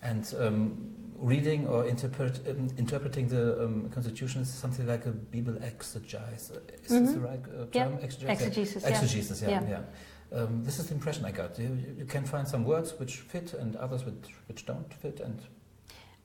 [0.02, 5.58] and um, reading or interpret, um, interpreting the um, Constitution is something like a Bible
[5.62, 6.50] exegesis.
[6.50, 7.06] Is mm-hmm.
[7.06, 8.00] this the right uh, term?
[8.02, 8.30] Exegesis.
[8.30, 8.84] Exegesis.
[8.86, 9.42] Exegesis.
[9.42, 9.50] Yeah.
[9.50, 9.70] yeah.
[9.70, 10.40] yeah.
[10.40, 11.60] Um, this is the impression I got.
[11.60, 15.20] You, you, can find some words which fit and others which, which don't fit.
[15.20, 15.40] And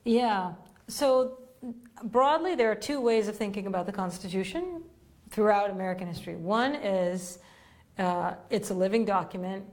[0.05, 0.55] yeah,
[0.87, 1.41] so
[2.05, 4.83] broadly, there are two ways of thinking about the Constitution
[5.31, 6.37] throughout American history.
[6.37, 7.39] One is
[7.99, 9.67] uh, it's a living document.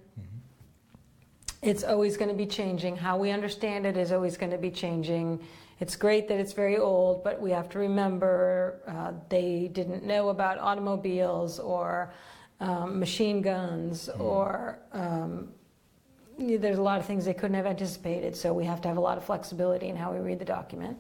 [1.62, 2.98] It's always going to be changing.
[2.98, 5.40] How we understand it is always going to be changing.
[5.80, 10.30] It's great that it's very old, but we have to remember uh, they didn't know
[10.30, 12.14] about automobiles or
[12.60, 14.20] um, machine guns mm.
[14.20, 15.50] or um,
[16.38, 19.02] there's a lot of things they couldn't have anticipated, so we have to have a
[19.02, 20.98] lot of flexibility in how we read the document.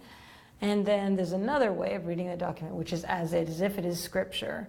[0.61, 3.77] And then there's another way of reading the document, which is as it, as if
[3.77, 4.67] it is scripture.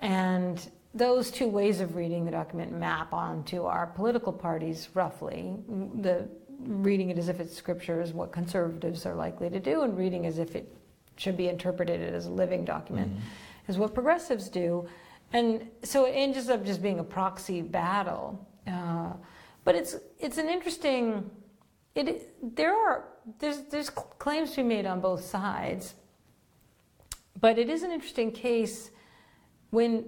[0.00, 5.56] And those two ways of reading the document map onto our political parties roughly.
[5.68, 6.28] The
[6.60, 10.24] reading it as if it's scripture is what conservatives are likely to do, and reading
[10.24, 10.72] as if it
[11.16, 13.70] should be interpreted as a living document mm-hmm.
[13.70, 14.88] is what progressives do.
[15.32, 18.46] And so it ends up just being a proxy battle.
[18.66, 19.12] Uh,
[19.64, 21.28] but it's it's an interesting.
[21.94, 23.04] It there are
[23.40, 25.94] there's there's claims to be made on both sides,
[27.40, 28.90] but it is an interesting case
[29.70, 30.04] when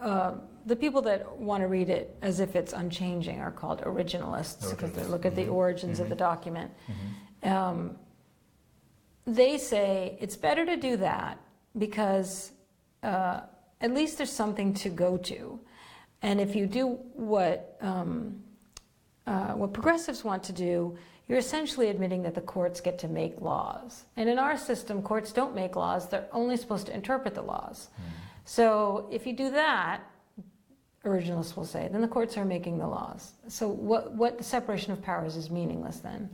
[0.00, 0.34] uh,
[0.66, 4.92] the people that want to read it as if it's unchanging are called originalists because
[4.92, 5.52] they look at the mm-hmm.
[5.52, 6.02] origins mm-hmm.
[6.02, 6.24] of the mm-hmm.
[6.24, 6.70] document.
[7.42, 7.52] Mm-hmm.
[7.52, 7.96] Um,
[9.26, 11.38] they say it's better to do that
[11.76, 12.52] because
[13.02, 13.40] uh,
[13.80, 15.60] at least there's something to go to.
[16.22, 18.42] And if you do what, um,
[19.26, 20.96] uh, what progressives want to do,
[21.28, 24.04] you're essentially admitting that the courts get to make laws.
[24.16, 27.90] And in our system, courts don't make laws, they're only supposed to interpret the laws.
[28.00, 28.04] Mm.
[28.48, 30.00] So if you do that,
[31.04, 33.32] originalists will say, then the courts are making the laws.
[33.46, 36.30] So what, what the separation of powers is meaningless then.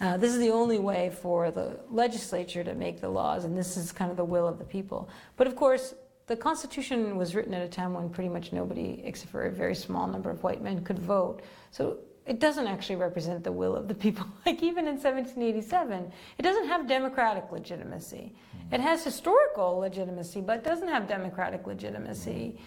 [0.00, 0.14] Mm.
[0.14, 3.76] Uh, this is the only way for the legislature to make the laws, and this
[3.76, 5.10] is kind of the will of the people.
[5.36, 5.94] But of course,
[6.26, 9.74] the Constitution was written at a time when pretty much nobody, except for a very
[9.74, 11.42] small number of white men, could vote.
[11.70, 14.26] So it doesn't actually represent the will of the people.
[14.46, 18.34] Like even in 1787, it doesn't have democratic legitimacy.
[18.70, 22.58] It has historical legitimacy, but doesn't have democratic legitimacy.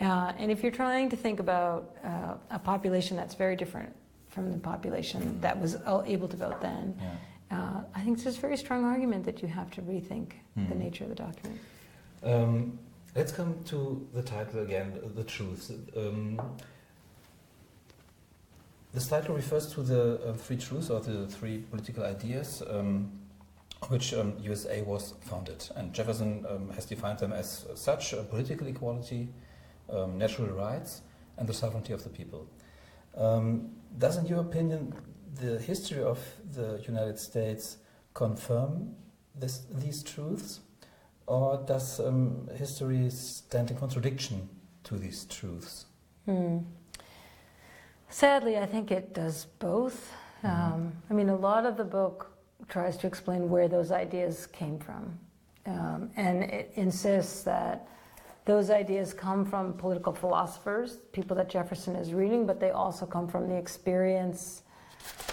[0.00, 3.94] Uh, and if you're trying to think about uh, a population that's very different
[4.28, 7.58] from the population that was able to vote then, yeah.
[7.58, 10.68] uh, I think it's a very strong argument that you have to rethink mm.
[10.68, 10.78] the hmm.
[10.78, 11.60] nature of the document.
[12.22, 12.78] Um,
[13.16, 15.72] let's come to the title again, The Truth.
[15.96, 16.40] Um,
[18.92, 22.62] this title refers to the uh, three truths or the three political ideas.
[22.68, 23.12] Um,
[23.86, 25.64] which um, USA was founded.
[25.76, 29.28] And Jefferson um, has defined them as such uh, political equality,
[29.88, 31.02] um, natural rights,
[31.36, 32.46] and the sovereignty of the people.
[33.16, 34.92] Um, does, in your opinion,
[35.36, 36.18] the history of
[36.52, 37.78] the United States
[38.14, 38.94] confirm
[39.34, 40.60] this, these truths?
[41.26, 44.48] Or does um, history stand in contradiction
[44.84, 45.86] to these truths?
[46.24, 46.58] Hmm.
[48.10, 50.12] Sadly, I think it does both.
[50.44, 50.88] Mm-hmm.
[51.10, 52.32] I mean, a lot of the book
[52.68, 55.18] tries to explain where those ideas came from.
[55.66, 57.86] Um, and it insists that
[58.46, 63.28] those ideas come from political philosophers, people that Jefferson is reading, but they also come
[63.28, 64.62] from the experience.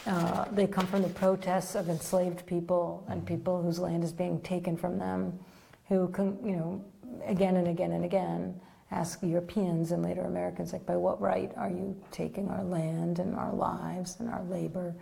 [0.05, 4.41] Uh, they come from the protests of enslaved people and people whose land is being
[4.41, 5.39] taken from them,
[5.87, 6.83] who, can, you know,
[7.25, 8.59] again and again and again
[8.91, 13.35] ask Europeans and later Americans, like, by what right are you taking our land and
[13.35, 14.95] our lives and our labor?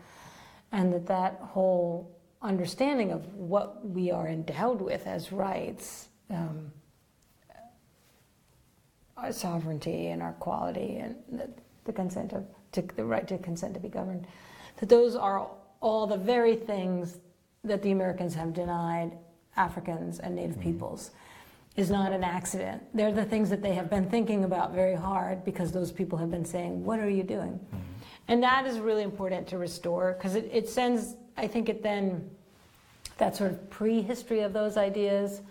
[0.71, 2.09] And that that whole
[2.41, 6.71] understanding of what we are endowed with as rights, um,
[9.17, 11.49] our sovereignty and our quality and the,
[11.85, 14.25] the consent of to, the right to consent to be governed,
[14.77, 15.47] that those are
[15.79, 17.17] all the very things
[17.63, 19.17] that the Americans have denied
[19.55, 20.63] Africans and Native mm-hmm.
[20.63, 21.11] peoples
[21.75, 22.83] is not an accident.
[22.93, 26.29] They're the things that they have been thinking about very hard because those people have
[26.29, 27.53] been saying, What are you doing?
[27.53, 27.77] Mm-hmm.
[28.27, 32.29] And that is really important to restore because it, it sends, I think it then,
[33.17, 35.41] that sort of prehistory of those ideas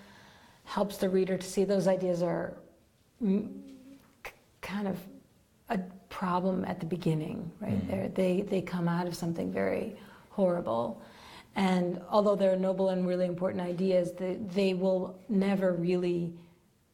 [0.64, 2.54] helps the reader to see those ideas are
[4.60, 4.96] kind of
[5.68, 7.88] a problem at the beginning, right?
[7.88, 8.14] Mm.
[8.14, 9.96] They, they come out of something very
[10.30, 11.02] horrible.
[11.54, 16.32] And although they're noble and really important ideas, they, they will never really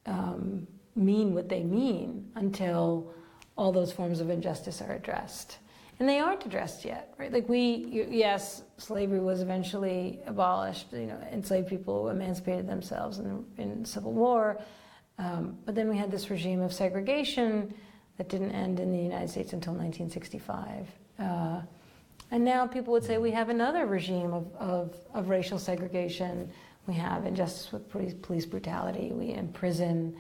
[0.07, 3.13] um, mean what they mean until
[3.57, 5.59] all those forms of injustice are addressed
[6.01, 7.33] and they aren't addressed yet, right?
[7.33, 10.93] Like we, yes, slavery was eventually abolished.
[10.93, 14.61] You know, enslaved people emancipated themselves in, in Civil War,
[15.19, 17.75] um, but then we had this regime of segregation
[18.17, 20.89] that didn't end in the United States until 1965.
[21.19, 21.63] Uh,
[22.31, 26.51] and now people would say we have another regime of, of, of racial segregation.
[26.87, 29.13] We have injustice with police, police brutality.
[29.13, 30.17] We imprison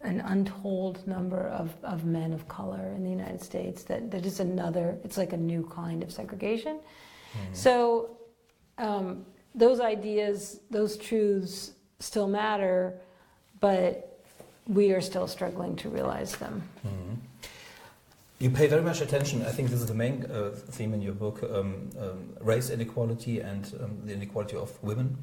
[0.00, 3.84] an untold number of, of men of color in the United States.
[3.84, 4.98] That that is another.
[5.04, 6.78] It's like a new kind of segregation.
[6.78, 7.54] Mm-hmm.
[7.54, 8.16] So
[8.78, 12.94] um, those ideas, those truths, still matter,
[13.60, 14.20] but
[14.66, 16.62] we are still struggling to realize them.
[16.86, 17.14] Mm-hmm.
[18.42, 19.42] You pay very much attention.
[19.42, 23.38] I think this is the main uh, theme in your book: um, um, race inequality
[23.38, 25.16] and um, the inequality of women.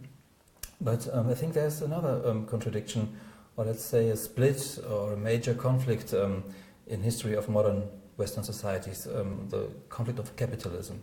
[0.80, 3.13] But um, I think there's another um, contradiction
[3.57, 9.03] or let's say a split or a major conflict in history of modern Western societies,
[9.03, 11.01] the conflict of capitalism.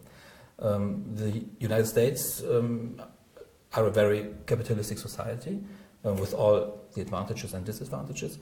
[0.59, 5.63] The United States are a very capitalistic society
[6.03, 8.39] with all the advantages and disadvantages.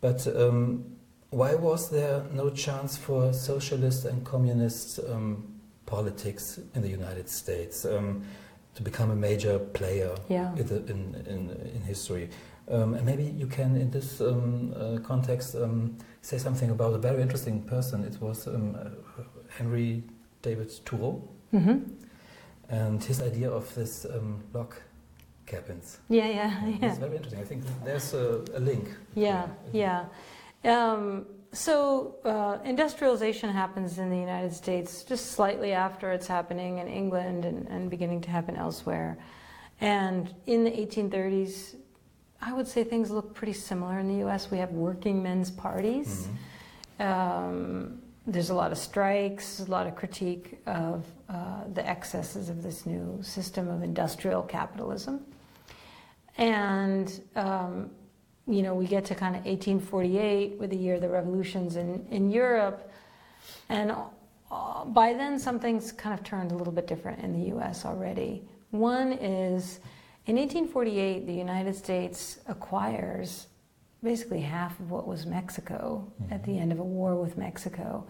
[0.00, 0.96] But um,
[1.30, 5.00] why was there no chance for socialist and communist
[5.84, 10.54] politics in the United States to become a major player yeah.
[10.56, 12.28] in, the, in, in, in history?
[12.68, 16.98] Um, and maybe you can, in this um, uh, context, um, say something about a
[16.98, 18.04] very interesting person.
[18.04, 20.02] It was um, uh, Henry
[20.42, 21.22] David Thoreau
[21.54, 21.78] mm-hmm.
[22.68, 24.74] and his idea of this um, log
[25.46, 25.98] cabins.
[26.08, 26.88] Yeah, yeah, yeah.
[26.88, 27.40] It's very interesting.
[27.40, 28.88] I think there's a, a link.
[29.14, 30.06] Yeah, yeah.
[30.66, 36.88] Um, so uh, industrialization happens in the United States just slightly after it's happening in
[36.88, 39.16] England and, and beginning to happen elsewhere.
[39.80, 41.76] And in the 1830s,
[42.42, 44.50] I would say things look pretty similar in the U.S.
[44.50, 46.28] We have working men's parties.
[47.00, 47.02] Mm-hmm.
[47.02, 52.62] Um, there's a lot of strikes, a lot of critique of uh, the excesses of
[52.62, 55.24] this new system of industrial capitalism.
[56.36, 57.90] And, um,
[58.46, 62.06] you know, we get to kind of 1848 with the year of the revolutions in,
[62.10, 62.90] in Europe.
[63.68, 63.94] And
[64.50, 68.44] uh, by then, something's kind of turned a little bit different in the US already.
[68.70, 69.80] One is
[70.26, 73.46] in 1848, the United States acquires
[74.02, 76.32] basically half of what was Mexico mm-hmm.
[76.32, 76.62] at the mm-hmm.
[76.62, 78.06] end of a war with Mexico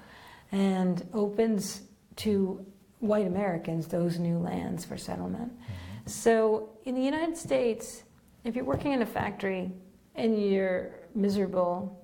[0.52, 1.82] and opens
[2.16, 2.64] to
[3.00, 5.52] white Americans those new lands for settlement.
[5.52, 6.08] Mm-hmm.
[6.10, 8.02] So in the United States,
[8.44, 9.72] if you're working in a factory
[10.16, 12.02] and you're miserable,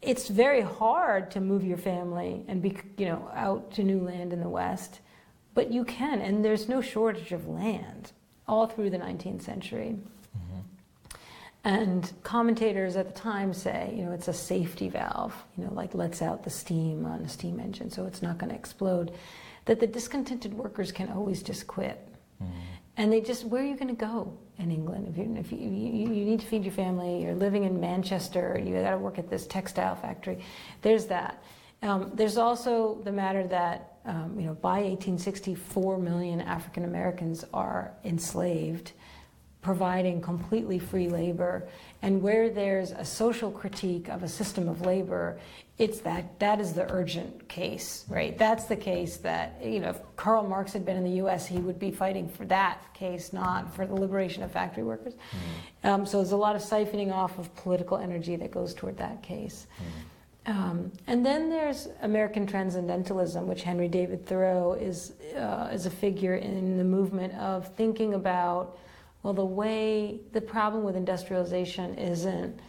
[0.00, 4.32] it's very hard to move your family and be, you know, out to new land
[4.32, 5.00] in the West
[5.54, 8.12] but you can, and there's no shortage of land
[8.48, 9.96] all through the 19th century.
[10.36, 11.16] Mm-hmm.
[11.64, 15.94] And commentators at the time say, you know, it's a safety valve, you know, like
[15.94, 19.12] lets out the steam on a steam engine so it's not going to explode.
[19.66, 22.08] That the discontented workers can always just quit.
[22.42, 22.58] Mm-hmm.
[22.96, 25.08] And they just, where are you going to go in England?
[25.08, 28.60] If, you, if you, you, you, need to feed your family, you're living in Manchester,
[28.62, 30.38] you got to work at this textile factory.
[30.82, 31.42] There's that.
[31.82, 37.44] Um, there's also the matter that um, you know, by 1860, 4 million African Americans
[37.54, 38.92] are enslaved,
[39.60, 41.68] providing completely free labor.
[42.02, 45.38] And where there's a social critique of a system of labor,
[45.82, 48.38] it's that that is the urgent case, right?
[48.38, 51.58] That's the case that you know, if Karl Marx had been in the U.S., he
[51.58, 55.14] would be fighting for that case, not for the liberation of factory workers.
[55.82, 55.88] Mm.
[55.88, 59.24] Um, so there's a lot of siphoning off of political energy that goes toward that
[59.24, 59.66] case.
[60.46, 60.52] Mm.
[60.52, 66.36] Um, and then there's American Transcendentalism, which Henry David Thoreau is, uh, is a figure
[66.36, 68.78] in the movement of thinking about,
[69.24, 72.60] well, the way, the problem with industrialization isn't,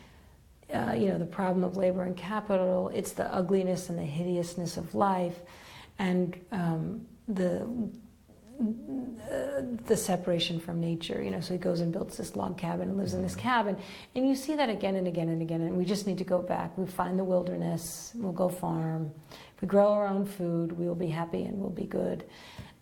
[0.73, 4.77] uh, you know, the problem of labor and capital, it's the ugliness and the hideousness
[4.77, 5.39] of life
[5.99, 7.67] and um, the
[9.85, 11.21] the separation from nature.
[11.21, 13.41] You know, so he goes and builds this log cabin and lives in this mm-hmm.
[13.41, 13.77] cabin,
[14.15, 15.61] and you see that again and again and again.
[15.61, 16.77] And we just need to go back.
[16.77, 18.11] We find the wilderness.
[18.15, 19.11] We'll go farm.
[19.55, 22.25] If we grow our own food, we will be happy and we'll be good.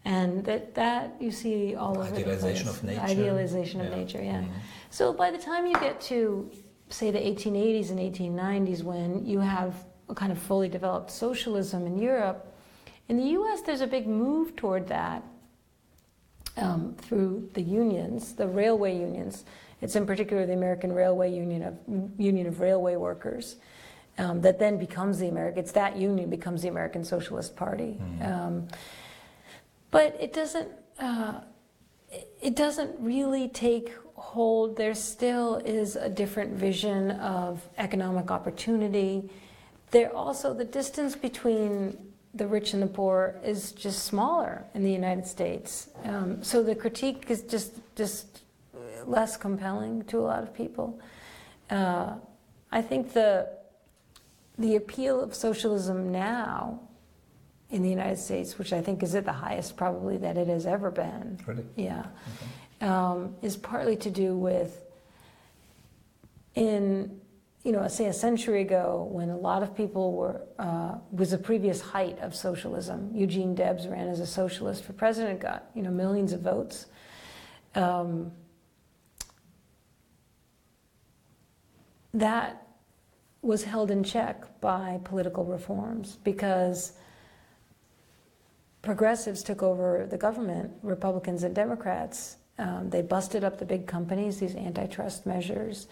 [0.04, 2.78] And that that you see all over idealization the place.
[2.78, 3.02] of nature.
[3.02, 3.86] Idealization yeah.
[3.86, 4.22] of nature.
[4.24, 4.42] Yeah.
[4.42, 4.58] Mm-hmm.
[4.89, 6.50] So by the time you get to
[6.92, 9.74] say the 1880s and 1890s, when you have
[10.10, 12.54] a kind of fully developed socialism in Europe.
[13.08, 15.24] In the US, there's a big move toward that
[16.58, 19.46] um, through the unions, the railway unions.
[19.82, 21.78] It's in particular the American Railway Union of
[22.20, 23.56] Union of Railway Workers
[24.18, 25.60] um, that then becomes the American.
[25.60, 27.98] It's that union becomes the American Socialist Party.
[28.00, 28.32] Mm-hmm.
[28.32, 28.68] Um,
[29.89, 30.70] but it doesn't.
[31.00, 31.42] Uh,
[32.42, 34.78] it doesn't really take hold.
[34.78, 39.30] There still is a different vision of economic opportunity.
[39.89, 41.97] There also the distance between
[42.34, 45.89] the rich and the poor is just smaller in the United States.
[46.05, 48.41] Um, so the critique is just just
[49.05, 50.99] less compelling to a lot of people.
[51.69, 52.13] Uh,
[52.72, 53.49] I think the
[54.57, 56.80] the appeal of socialism now
[57.72, 60.65] in the United States, which I think is at the highest probably that it has
[60.65, 61.39] ever been.
[61.45, 61.65] Really?
[61.76, 61.99] Yeah.
[61.99, 62.61] Okay.
[62.82, 64.84] Um, is partly to do with
[66.56, 67.22] in
[67.64, 71.38] you know, say a century ago, when a lot of people were, uh, was a
[71.38, 73.12] previous height of socialism.
[73.14, 76.88] Eugene Debs ran as a socialist for president, got, you know, millions of votes.
[77.76, 78.32] Um,
[82.16, 82.68] that
[83.44, 86.94] was held in check by political reforms because
[88.82, 92.38] progressives took over the government, Republicans and Democrats.
[92.62, 95.88] Um, they busted up the big companies, these antitrust measures.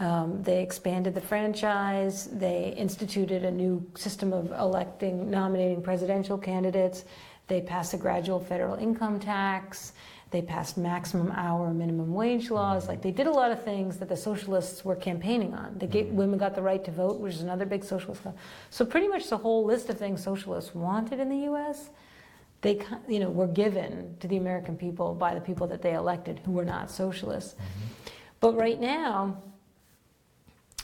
[0.00, 2.28] Um, they expanded the franchise.
[2.32, 7.04] They instituted a new system of electing, nominating presidential candidates.
[7.46, 9.92] They passed a gradual federal income tax.
[10.30, 12.88] They passed maximum hour, minimum wage laws.
[12.88, 15.78] Like they did a lot of things that the socialists were campaigning on.
[15.78, 18.22] They gave, women got the right to vote, which is another big socialist.
[18.70, 21.90] So pretty much the whole list of things socialists wanted in the U.S.
[22.60, 26.40] They, you know, were given to the American people by the people that they elected,
[26.44, 27.54] who were not socialists.
[27.54, 28.12] Mm-hmm.
[28.40, 29.42] But right now,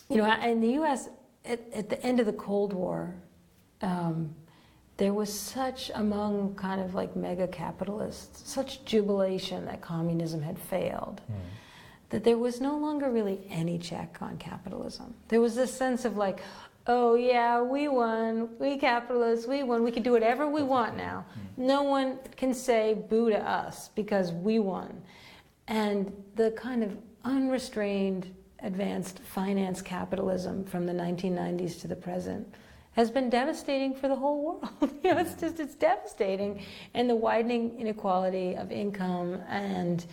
[0.09, 1.09] you know, in the U.S.,
[1.45, 3.15] at, at the end of the Cold War,
[3.83, 4.35] um,
[4.97, 11.21] there was such, among kind of like mega capitalists, such jubilation that communism had failed.
[11.31, 11.35] Mm.
[12.11, 15.15] That there was no longer really any check on capitalism.
[15.29, 16.41] There was this sense of like,
[16.87, 21.25] oh yeah, we won, we capitalists, we won, we can do whatever we want now.
[21.59, 21.67] Mm.
[21.67, 25.03] No one can say boo to us because we won.
[25.67, 32.47] And the kind of unrestrained advanced finance capitalism from the 1990s to the present
[32.93, 34.69] has been devastating for the whole world.
[35.03, 36.63] you know, it's just it's devastating,
[36.95, 40.07] and the widening inequality of income and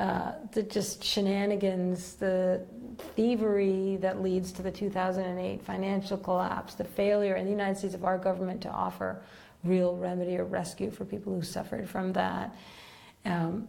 [0.00, 2.62] uh, the just shenanigans, the
[3.16, 8.02] thievery that leads to the 2008 financial collapse, the failure in the United States of
[8.02, 9.22] our government to offer
[9.62, 12.56] real remedy or rescue for people who suffered from that.
[13.26, 13.68] Um,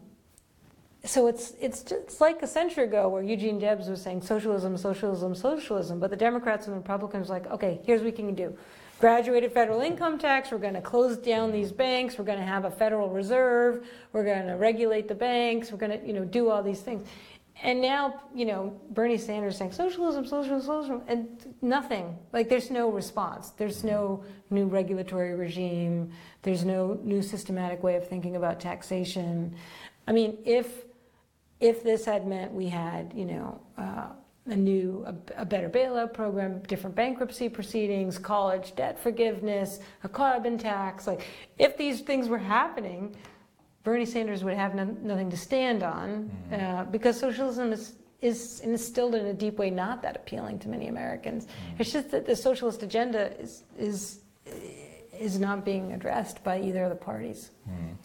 [1.04, 5.36] so it's it's just like a century ago where Eugene Debs was saying socialism, socialism,
[5.36, 8.58] socialism, but the Democrats and the Republicans were like, okay, here's what we can do.
[9.02, 12.66] Graduated federal income tax, we're going to close down these banks, we're going to have
[12.66, 13.84] a federal reserve,
[14.14, 17.08] we're going to regulate the banks, we're going to, you know, do all these things.
[17.64, 22.16] And now, you know, Bernie Sanders saying socialism, socialism, socialism, and nothing.
[22.32, 23.50] Like there's no response.
[23.50, 26.12] There's no new regulatory regime.
[26.44, 29.56] There's no new systematic way of thinking about taxation.
[30.08, 30.86] I mean, if
[31.60, 34.10] if this had meant we had, you know, uh,
[34.52, 40.58] a new, a, a, better bailout program, different bankruptcy proceedings, college debt forgiveness, a carbon
[40.58, 41.26] tax, like
[41.58, 43.16] if these things were happening,
[43.84, 46.66] Bernie Sanders would have no, nothing to stand on mm-hmm.
[46.66, 50.88] uh, because socialism is, is instilled in a deep way not that appealing to many
[50.88, 51.46] Americans.
[51.46, 51.82] Mm-hmm.
[51.82, 54.20] It's just that the socialist agenda is, is,
[55.18, 57.52] is not being addressed by either of the parties.
[57.70, 57.96] Mm.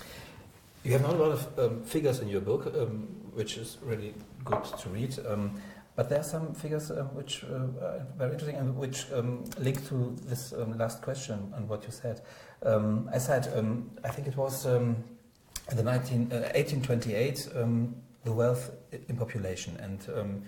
[0.84, 4.14] You have not a lot of um, figures in your book, um, which is really
[4.44, 5.18] good to read.
[5.26, 5.60] Um,
[5.96, 9.88] but there are some figures uh, which uh, are very interesting and which um, link
[9.88, 12.20] to this um, last question and what you said.
[12.62, 13.48] Um, I said,
[14.04, 15.04] I think it was in
[15.74, 17.48] the 19, uh, 1828,
[18.24, 18.72] the wealth
[19.08, 19.76] in population.
[19.78, 20.44] And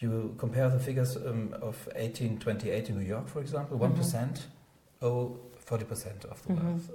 [0.00, 4.00] you compare the figures of 1828 in New York, for example, one mm-hmm.
[5.02, 6.66] oh, 40% of the mm-hmm.
[6.66, 6.90] wealth.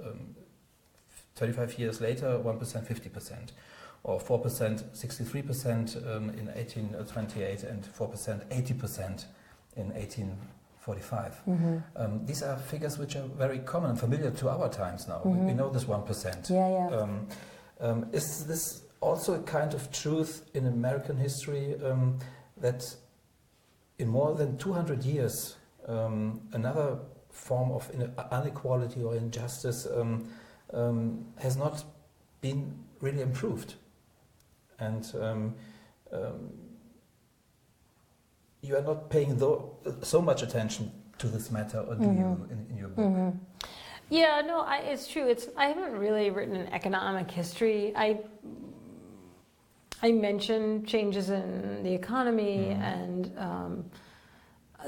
[1.34, 3.50] 35 years later, 1%, 50%,
[4.06, 9.24] or 4%, 63% um, in 1828, and 4%, 80%
[9.76, 11.42] in 1845.
[11.48, 11.76] Mm-hmm.
[11.96, 15.22] Um, these are figures which are very common and familiar to our times now.
[15.24, 15.46] Mm-hmm.
[15.46, 16.50] We, know this 1%.
[16.50, 16.96] Yeah, yeah.
[16.96, 17.26] Um,
[17.80, 22.20] um, is this also a kind of truth in American history um,
[22.58, 22.84] that
[23.98, 25.56] in more than 200 years,
[25.88, 26.98] um, another
[27.30, 27.90] form of
[28.30, 30.28] inequality or injustice um,
[31.38, 31.82] has not
[32.40, 33.74] been really improved.
[34.78, 35.54] And um,
[36.12, 36.50] um,
[38.62, 39.38] you are not paying
[40.02, 42.18] so much attention to this matter, or do mm-hmm.
[42.18, 43.04] you in, in, your book?
[43.04, 43.38] Mm-hmm.
[44.10, 45.26] Yeah, no, I, it's true.
[45.26, 47.92] It's I haven't really written an economic history.
[47.96, 48.20] I
[50.02, 52.82] I mention changes in the economy mm-hmm.
[52.82, 53.90] and um,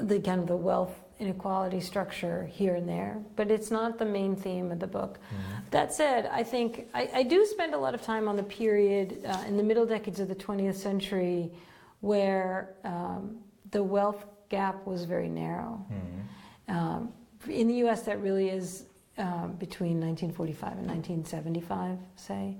[0.01, 4.35] the kind of the wealth inequality structure here and there, but it's not the main
[4.35, 5.17] theme of the book.
[5.17, 5.59] Mm-hmm.
[5.71, 9.21] That said, I think I, I, do spend a lot of time on the period
[9.25, 11.51] uh, in the middle decades of the 20th century
[11.99, 13.37] where um,
[13.71, 15.85] the wealth gap was very narrow.
[15.91, 16.77] Mm-hmm.
[16.77, 17.13] Um,
[17.49, 18.85] in the US, that really is
[19.17, 22.55] um, between 1945 and 1975, say.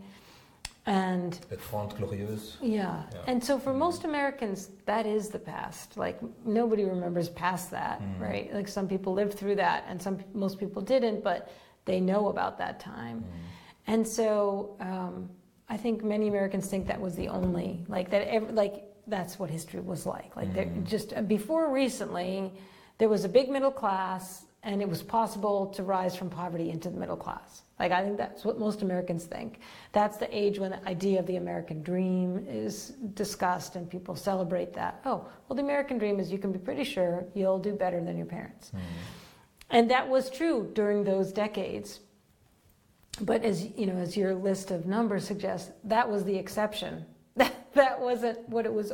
[0.86, 2.56] And Trente Glorieuses.
[2.62, 3.04] Yeah.
[3.14, 3.20] yeah.
[3.28, 5.98] And so for most Americans, that is the past.
[5.98, 8.20] Like nobody remembers past that, mm.
[8.20, 8.54] right?
[8.54, 11.52] Like some people lived through that, and some most people didn't, but
[11.86, 13.20] they know about that time.
[13.20, 13.94] Mm.
[13.94, 15.30] And so um,
[15.68, 18.28] I think many Americans think that was the only like that.
[18.28, 20.36] Every, like that's what history was like.
[20.36, 20.88] Like mm.
[20.88, 22.52] just uh, before recently,
[23.00, 26.90] there was a big middle class, and it was possible to rise from poverty into
[26.90, 27.64] the middle class.
[27.80, 29.60] Like I think that's what most Americans think.
[29.94, 34.74] That's the age when the idea of the American dream is discussed, and people celebrate
[34.74, 35.02] that.
[35.06, 38.18] Oh, well, the American dream is you can be pretty sure you'll do better than
[38.18, 38.80] your parents, mm.
[39.70, 42.02] and that was true during those decades.
[43.22, 47.06] But as you know, as your list of numbers suggests, that was the exception
[47.74, 48.92] that wasn't what it was.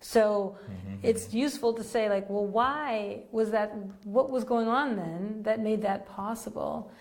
[0.00, 0.96] So mm-hmm.
[1.02, 3.74] it's useful to say, like, well, why was that?
[4.04, 6.92] What was going on then that made that possible?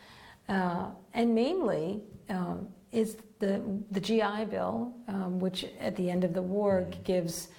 [0.47, 6.33] Uh, and mainly um, is the the GI Bill, um, which at the end of
[6.33, 7.01] the war mm-hmm.
[7.03, 7.49] gives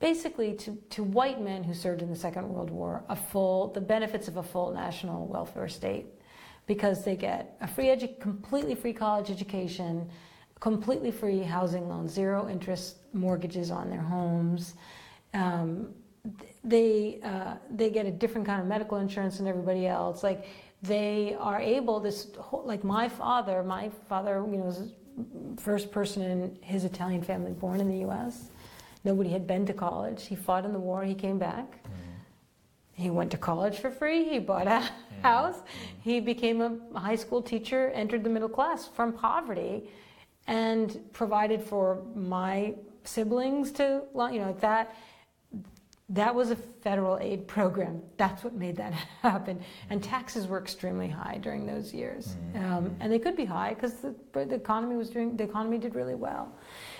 [0.00, 3.80] basically to, to white men who served in the Second World War a full the
[3.80, 6.06] benefits of a full national welfare state
[6.66, 10.10] because they get a free edu- completely free college education
[10.64, 14.74] completely free housing loans, zero interest mortgages on their homes.
[15.34, 15.90] Um,
[16.64, 20.22] they uh, they get a different kind of medical insurance than everybody else.
[20.22, 20.46] Like
[20.84, 23.62] they are able this whole, like my father.
[23.62, 27.98] My father, you know, was the first person in his Italian family born in the
[27.98, 28.50] U.S.
[29.02, 30.26] Nobody had been to college.
[30.26, 31.02] He fought in the war.
[31.04, 31.82] He came back.
[31.84, 33.02] Mm-hmm.
[33.02, 34.24] He went to college for free.
[34.24, 35.20] He bought a mm-hmm.
[35.22, 35.56] house.
[35.56, 36.00] Mm-hmm.
[36.02, 37.90] He became a high school teacher.
[37.94, 39.88] Entered the middle class from poverty
[40.46, 42.74] and provided for my
[43.04, 44.94] siblings to, you know, that.
[46.14, 48.00] That was a federal aid program.
[48.16, 48.92] That's what made that
[49.22, 49.60] happen.
[49.90, 52.64] And taxes were extremely high during those years, mm-hmm.
[52.64, 55.36] um, and they could be high because the, the, economy was doing.
[55.36, 56.54] The economy did really well.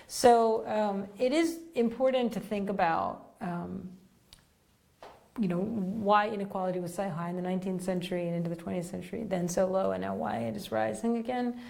[0.09, 3.31] So um, it is important to think about.
[3.41, 3.89] Um,
[5.41, 8.85] you know why inequality was so high in the 19th century and into the 20th
[8.85, 11.61] century, then so low, and now why it is rising again.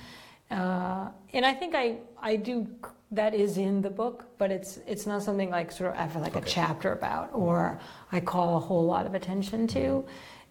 [0.54, 2.68] Uh, and I think I, I do
[3.10, 6.16] that is in the book, but it's it's not something like sort of I have
[6.16, 6.46] like okay.
[6.46, 7.80] a chapter about or
[8.12, 10.04] I call a whole lot of attention to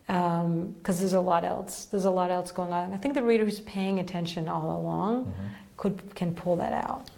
[0.07, 2.93] because um, there's a lot else there's a lot else going on.
[2.93, 5.47] I think the reader who's paying attention all along mm-hmm.
[5.77, 7.09] could can pull that out.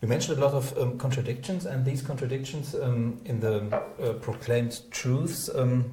[0.00, 4.80] You mentioned a lot of um, contradictions, and these contradictions um, in the uh, proclaimed
[4.90, 5.90] truths um,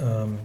[0.00, 0.38] um,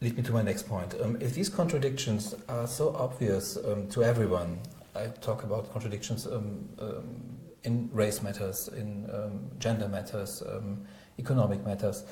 [0.00, 0.94] lead me to my next point.
[1.00, 4.58] Um, if these contradictions are so obvious um, to everyone,
[4.94, 10.86] I talk about contradictions um, um in race matters, in um, gender matters, um,
[11.18, 12.04] economic matters.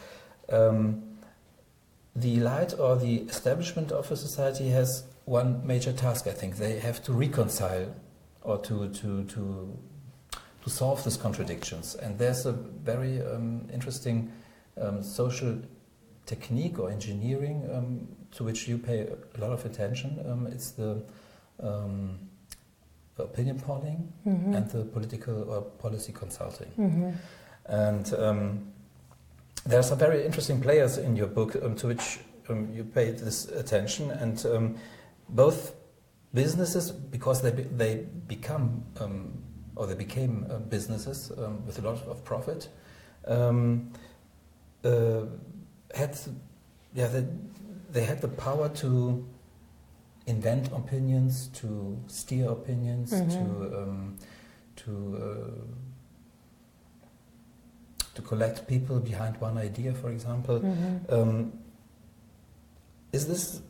[0.49, 6.57] the elite or the establishment of a society has one major task, I think.
[6.57, 7.95] They have to reconcile
[8.43, 9.78] or to, to, to,
[10.62, 11.95] to solve these contradictions.
[11.95, 13.22] And there's a very
[13.72, 14.32] interesting
[15.03, 15.61] social
[16.26, 20.18] technique or engineering um, to which you pay a lot of attention.
[20.28, 21.02] Um, it's the
[21.62, 22.18] um,
[23.18, 24.54] opinion polling mm-hmm.
[24.54, 26.68] and the political or policy consulting.
[26.78, 27.10] Mm-hmm.
[27.66, 28.72] And um,
[29.64, 32.18] there are some very interesting players in your book um, to which
[32.48, 34.78] um, you pay this attention, and
[35.30, 35.74] both
[36.32, 38.84] businesses because they be, they become
[39.74, 41.32] or they became uh, businesses
[41.66, 42.68] with a lot of profit.
[44.86, 45.22] Uh,
[45.95, 46.18] had,
[46.95, 47.26] yeah, they,
[47.91, 49.26] they had the power to
[50.26, 53.30] invent opinions, to steer opinions, mm-hmm.
[53.30, 54.16] to um,
[54.76, 55.61] to uh,
[58.14, 60.61] to collect people behind one idea, for example.
[60.61, 61.14] Mm-hmm.
[61.14, 61.53] Um,
[63.12, 63.62] is this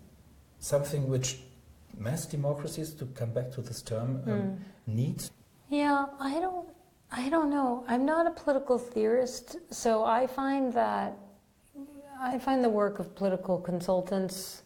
[0.58, 1.38] something which
[1.98, 4.58] mass democracies, to come back to this term, um, mm.
[4.86, 5.22] need?
[5.68, 6.68] Yeah, I don't.
[7.12, 7.84] I don't know.
[7.86, 11.16] I'm not a political theorist, so I find that
[12.20, 14.62] I find the work of political consultants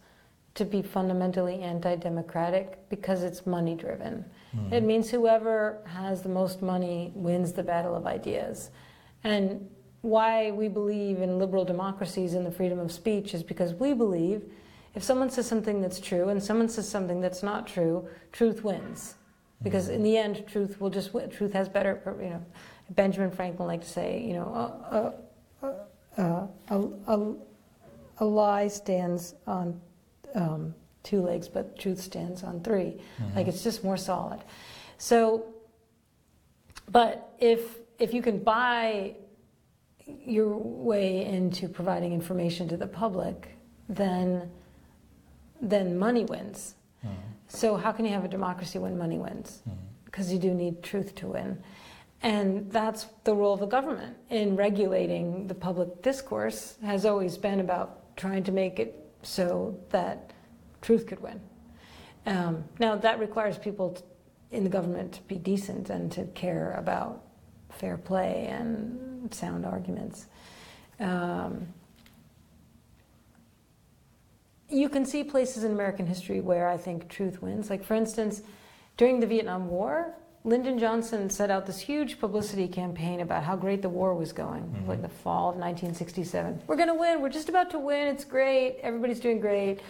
[0.55, 4.25] to be fundamentally anti democratic because it's money driven.
[4.55, 4.73] Mm.
[4.73, 8.71] It means whoever has the most money wins the battle of ideas.
[9.25, 9.69] And
[10.03, 14.43] why we believe in liberal democracies and the freedom of speech is because we believe
[14.95, 19.15] if someone says something that's true and someone says something that's not true, truth wins.
[19.63, 19.95] Because hmm.
[19.95, 21.31] in the end, truth will just win.
[21.31, 22.45] Truth has better, you know.
[22.91, 25.13] Benjamin Franklin liked to say, you know, uh, uh,
[26.19, 27.35] uh, a, a,
[28.19, 29.81] a, lie stands on
[30.35, 33.37] um, two legs, but truth stands on 3 mm-hmm.
[33.37, 34.41] Like it's just more solid.
[34.99, 35.47] So,
[36.91, 39.15] but if if you can buy
[40.07, 43.57] your way into providing information to the public,
[43.89, 44.51] then
[45.61, 46.75] then money wins.
[47.05, 47.15] Mm-hmm.
[47.49, 49.63] So how can you have a democracy when money wins?
[50.05, 50.35] Because mm-hmm.
[50.35, 51.63] you do need truth to win.
[52.23, 57.61] And that's the role of the government in regulating the public discourse has always been
[57.61, 60.33] about trying to make it so that
[60.83, 61.41] truth could win.
[62.27, 63.97] Um, now that requires people
[64.51, 67.23] in the government to be decent and to care about
[67.71, 70.27] fair play and sound arguments.
[70.99, 71.69] Um,
[74.69, 77.71] you can see places in American history where I think truth wins.
[77.71, 78.43] Like, for instance,
[78.97, 83.83] during the Vietnam War, Lyndon Johnson set out this huge publicity campaign about how great
[83.83, 84.89] the war was going, mm-hmm.
[84.89, 86.63] like the fall of 1967.
[86.67, 87.21] We're going to win.
[87.21, 88.09] We're just about to win.
[88.09, 88.79] It's great.
[88.83, 89.81] Everybody's doing great.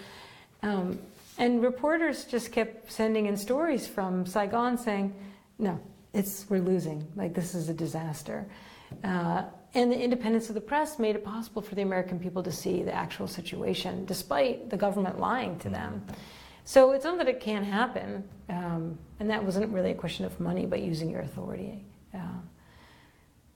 [0.62, 0.98] Um,
[1.38, 5.14] and reporters just kept sending in stories from Saigon saying,
[5.58, 5.78] no,
[6.12, 7.06] it's we're losing.
[7.14, 8.44] Like this is a disaster.
[9.04, 9.44] Uh,
[9.74, 12.82] and the independence of the press made it possible for the American people to see
[12.82, 16.04] the actual situation, despite the government lying to them.
[16.70, 20.38] So it's not that it can't happen, um, and that wasn't really a question of
[20.38, 21.84] money, but using your authority.
[22.14, 22.38] Uh,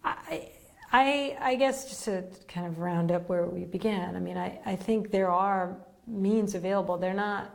[0.03, 0.51] I,
[0.93, 4.59] I, I guess just to kind of round up where we began, I mean, I,
[4.67, 5.77] I think there are
[6.09, 6.99] means available.
[6.99, 7.55] They're not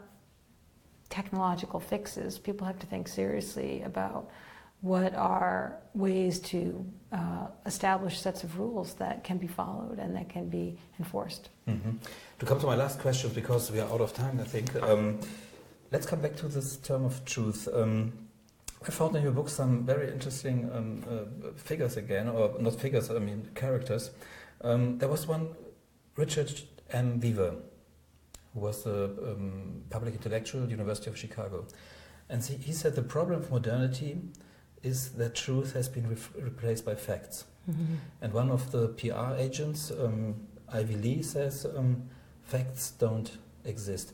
[1.09, 2.39] technological fixes.
[2.39, 4.29] People have to think seriously about
[4.79, 10.29] what are ways to uh, establish sets of rules that can be followed and that
[10.29, 11.49] can be enforced.
[11.67, 11.97] Mm-hmm.
[12.39, 15.19] To come to my last question, because we are out of time, I think, um,
[15.91, 17.67] let's come back to this term of truth.
[17.73, 18.13] Um,
[18.85, 23.09] I found in your book some very interesting um, uh, figures again, or not figures,
[23.09, 24.11] I mean characters.
[24.61, 25.49] Um, there was one,
[26.15, 26.61] Richard
[26.91, 27.19] M.
[27.19, 27.55] Weaver,
[28.53, 31.65] who was a um, public intellectual, at the University of Chicago.
[32.29, 34.17] And he, he said the problem of modernity
[34.81, 37.45] is that truth has been re- replaced by facts.
[37.69, 37.95] Mm-hmm.
[38.21, 40.35] And one of the PR agents, um,
[40.71, 42.03] Ivy Lee, says um,
[42.43, 44.13] facts don't exist.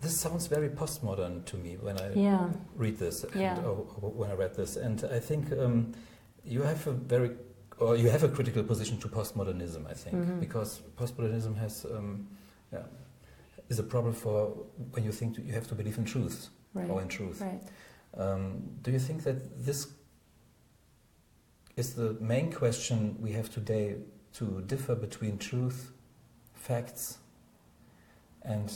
[0.00, 2.48] This sounds very postmodern to me when I yeah.
[2.74, 3.58] read this, and, yeah.
[3.60, 4.76] or, or when I read this.
[4.76, 5.92] And I think um,
[6.44, 7.30] you have a very,
[7.78, 9.90] or you have a critical position to postmodernism.
[9.90, 10.40] I think mm-hmm.
[10.40, 12.28] because postmodernism has, um,
[12.72, 12.82] yeah,
[13.68, 14.48] is a problem for
[14.92, 16.88] when you think you have to believe in truth right.
[16.90, 17.40] or in truth.
[17.40, 17.62] Right.
[18.16, 19.88] Um, do you think that this
[21.76, 23.96] is the main question we have today
[24.34, 25.92] to differ between truth,
[26.54, 27.18] facts,
[28.42, 28.72] and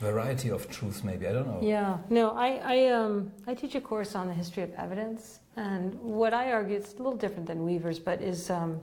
[0.00, 1.04] variety of truth?
[1.04, 1.60] Maybe I don't know.
[1.62, 5.94] Yeah, no, I I, um, I teach a course on the history of evidence, and
[6.00, 8.80] what I argue it's a little different than Weaver's, but is um,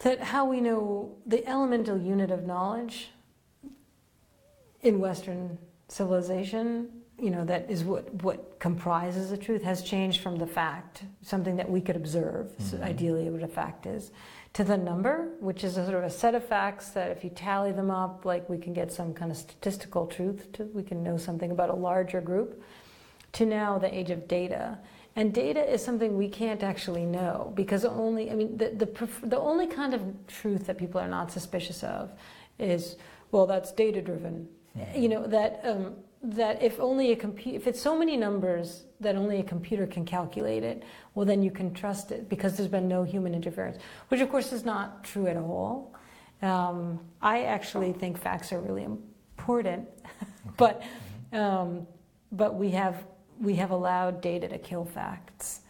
[0.00, 3.10] that how we know the elemental unit of knowledge
[4.82, 5.58] in Western
[5.88, 11.04] civilization you know, that is what, what comprises the truth has changed from the fact,
[11.22, 12.64] something that we could observe, mm-hmm.
[12.64, 14.10] so ideally what a fact is,
[14.54, 17.30] to the number, which is a sort of a set of facts that if you
[17.30, 21.02] tally them up, like we can get some kind of statistical truth to, we can
[21.02, 22.62] know something about a larger group,
[23.32, 24.78] to now the age of data.
[25.16, 29.38] And data is something we can't actually know because only, I mean, the, the, the
[29.38, 32.12] only kind of truth that people are not suspicious of
[32.58, 32.96] is,
[33.32, 34.48] well, that's data driven.
[34.94, 35.94] You know, that um,
[36.24, 40.06] that if only a computer, if it's so many numbers that only a computer can
[40.06, 40.82] calculate it,
[41.14, 43.76] well, then you can trust it because there's been no human interference,
[44.08, 45.94] which of course is not true at all.
[46.40, 49.86] Um, I actually think facts are really important,
[50.56, 50.82] but
[51.32, 51.86] um,
[52.32, 53.04] but we have
[53.38, 55.60] we have allowed data to kill facts,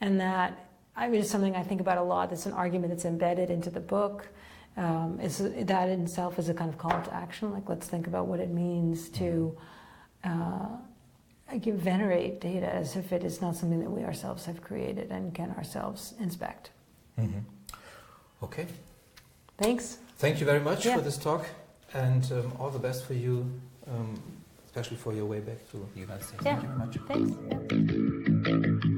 [0.00, 2.32] and that I mean, it's something I think about a lot.
[2.32, 4.28] It's an argument that's embedded into the book.
[4.76, 7.52] Um, is that in itself is a kind of call to action?
[7.52, 9.56] Like, let's think about what it means to
[10.24, 10.66] uh,
[11.76, 15.50] venerate data as if it is not something that we ourselves have created and can
[15.52, 16.70] ourselves inspect.
[17.18, 17.40] Mm-hmm.
[18.42, 18.66] Okay.
[19.58, 19.98] Thanks.
[20.18, 20.96] Thank you very much yeah.
[20.96, 21.46] for this talk,
[21.92, 23.48] and um, all the best for you,
[23.88, 24.20] um,
[24.66, 26.42] especially for your way back to the United States.
[26.44, 26.60] Yeah.
[26.60, 27.38] Thank you very much.
[28.48, 28.88] Thanks.
[28.88, 28.90] Yeah.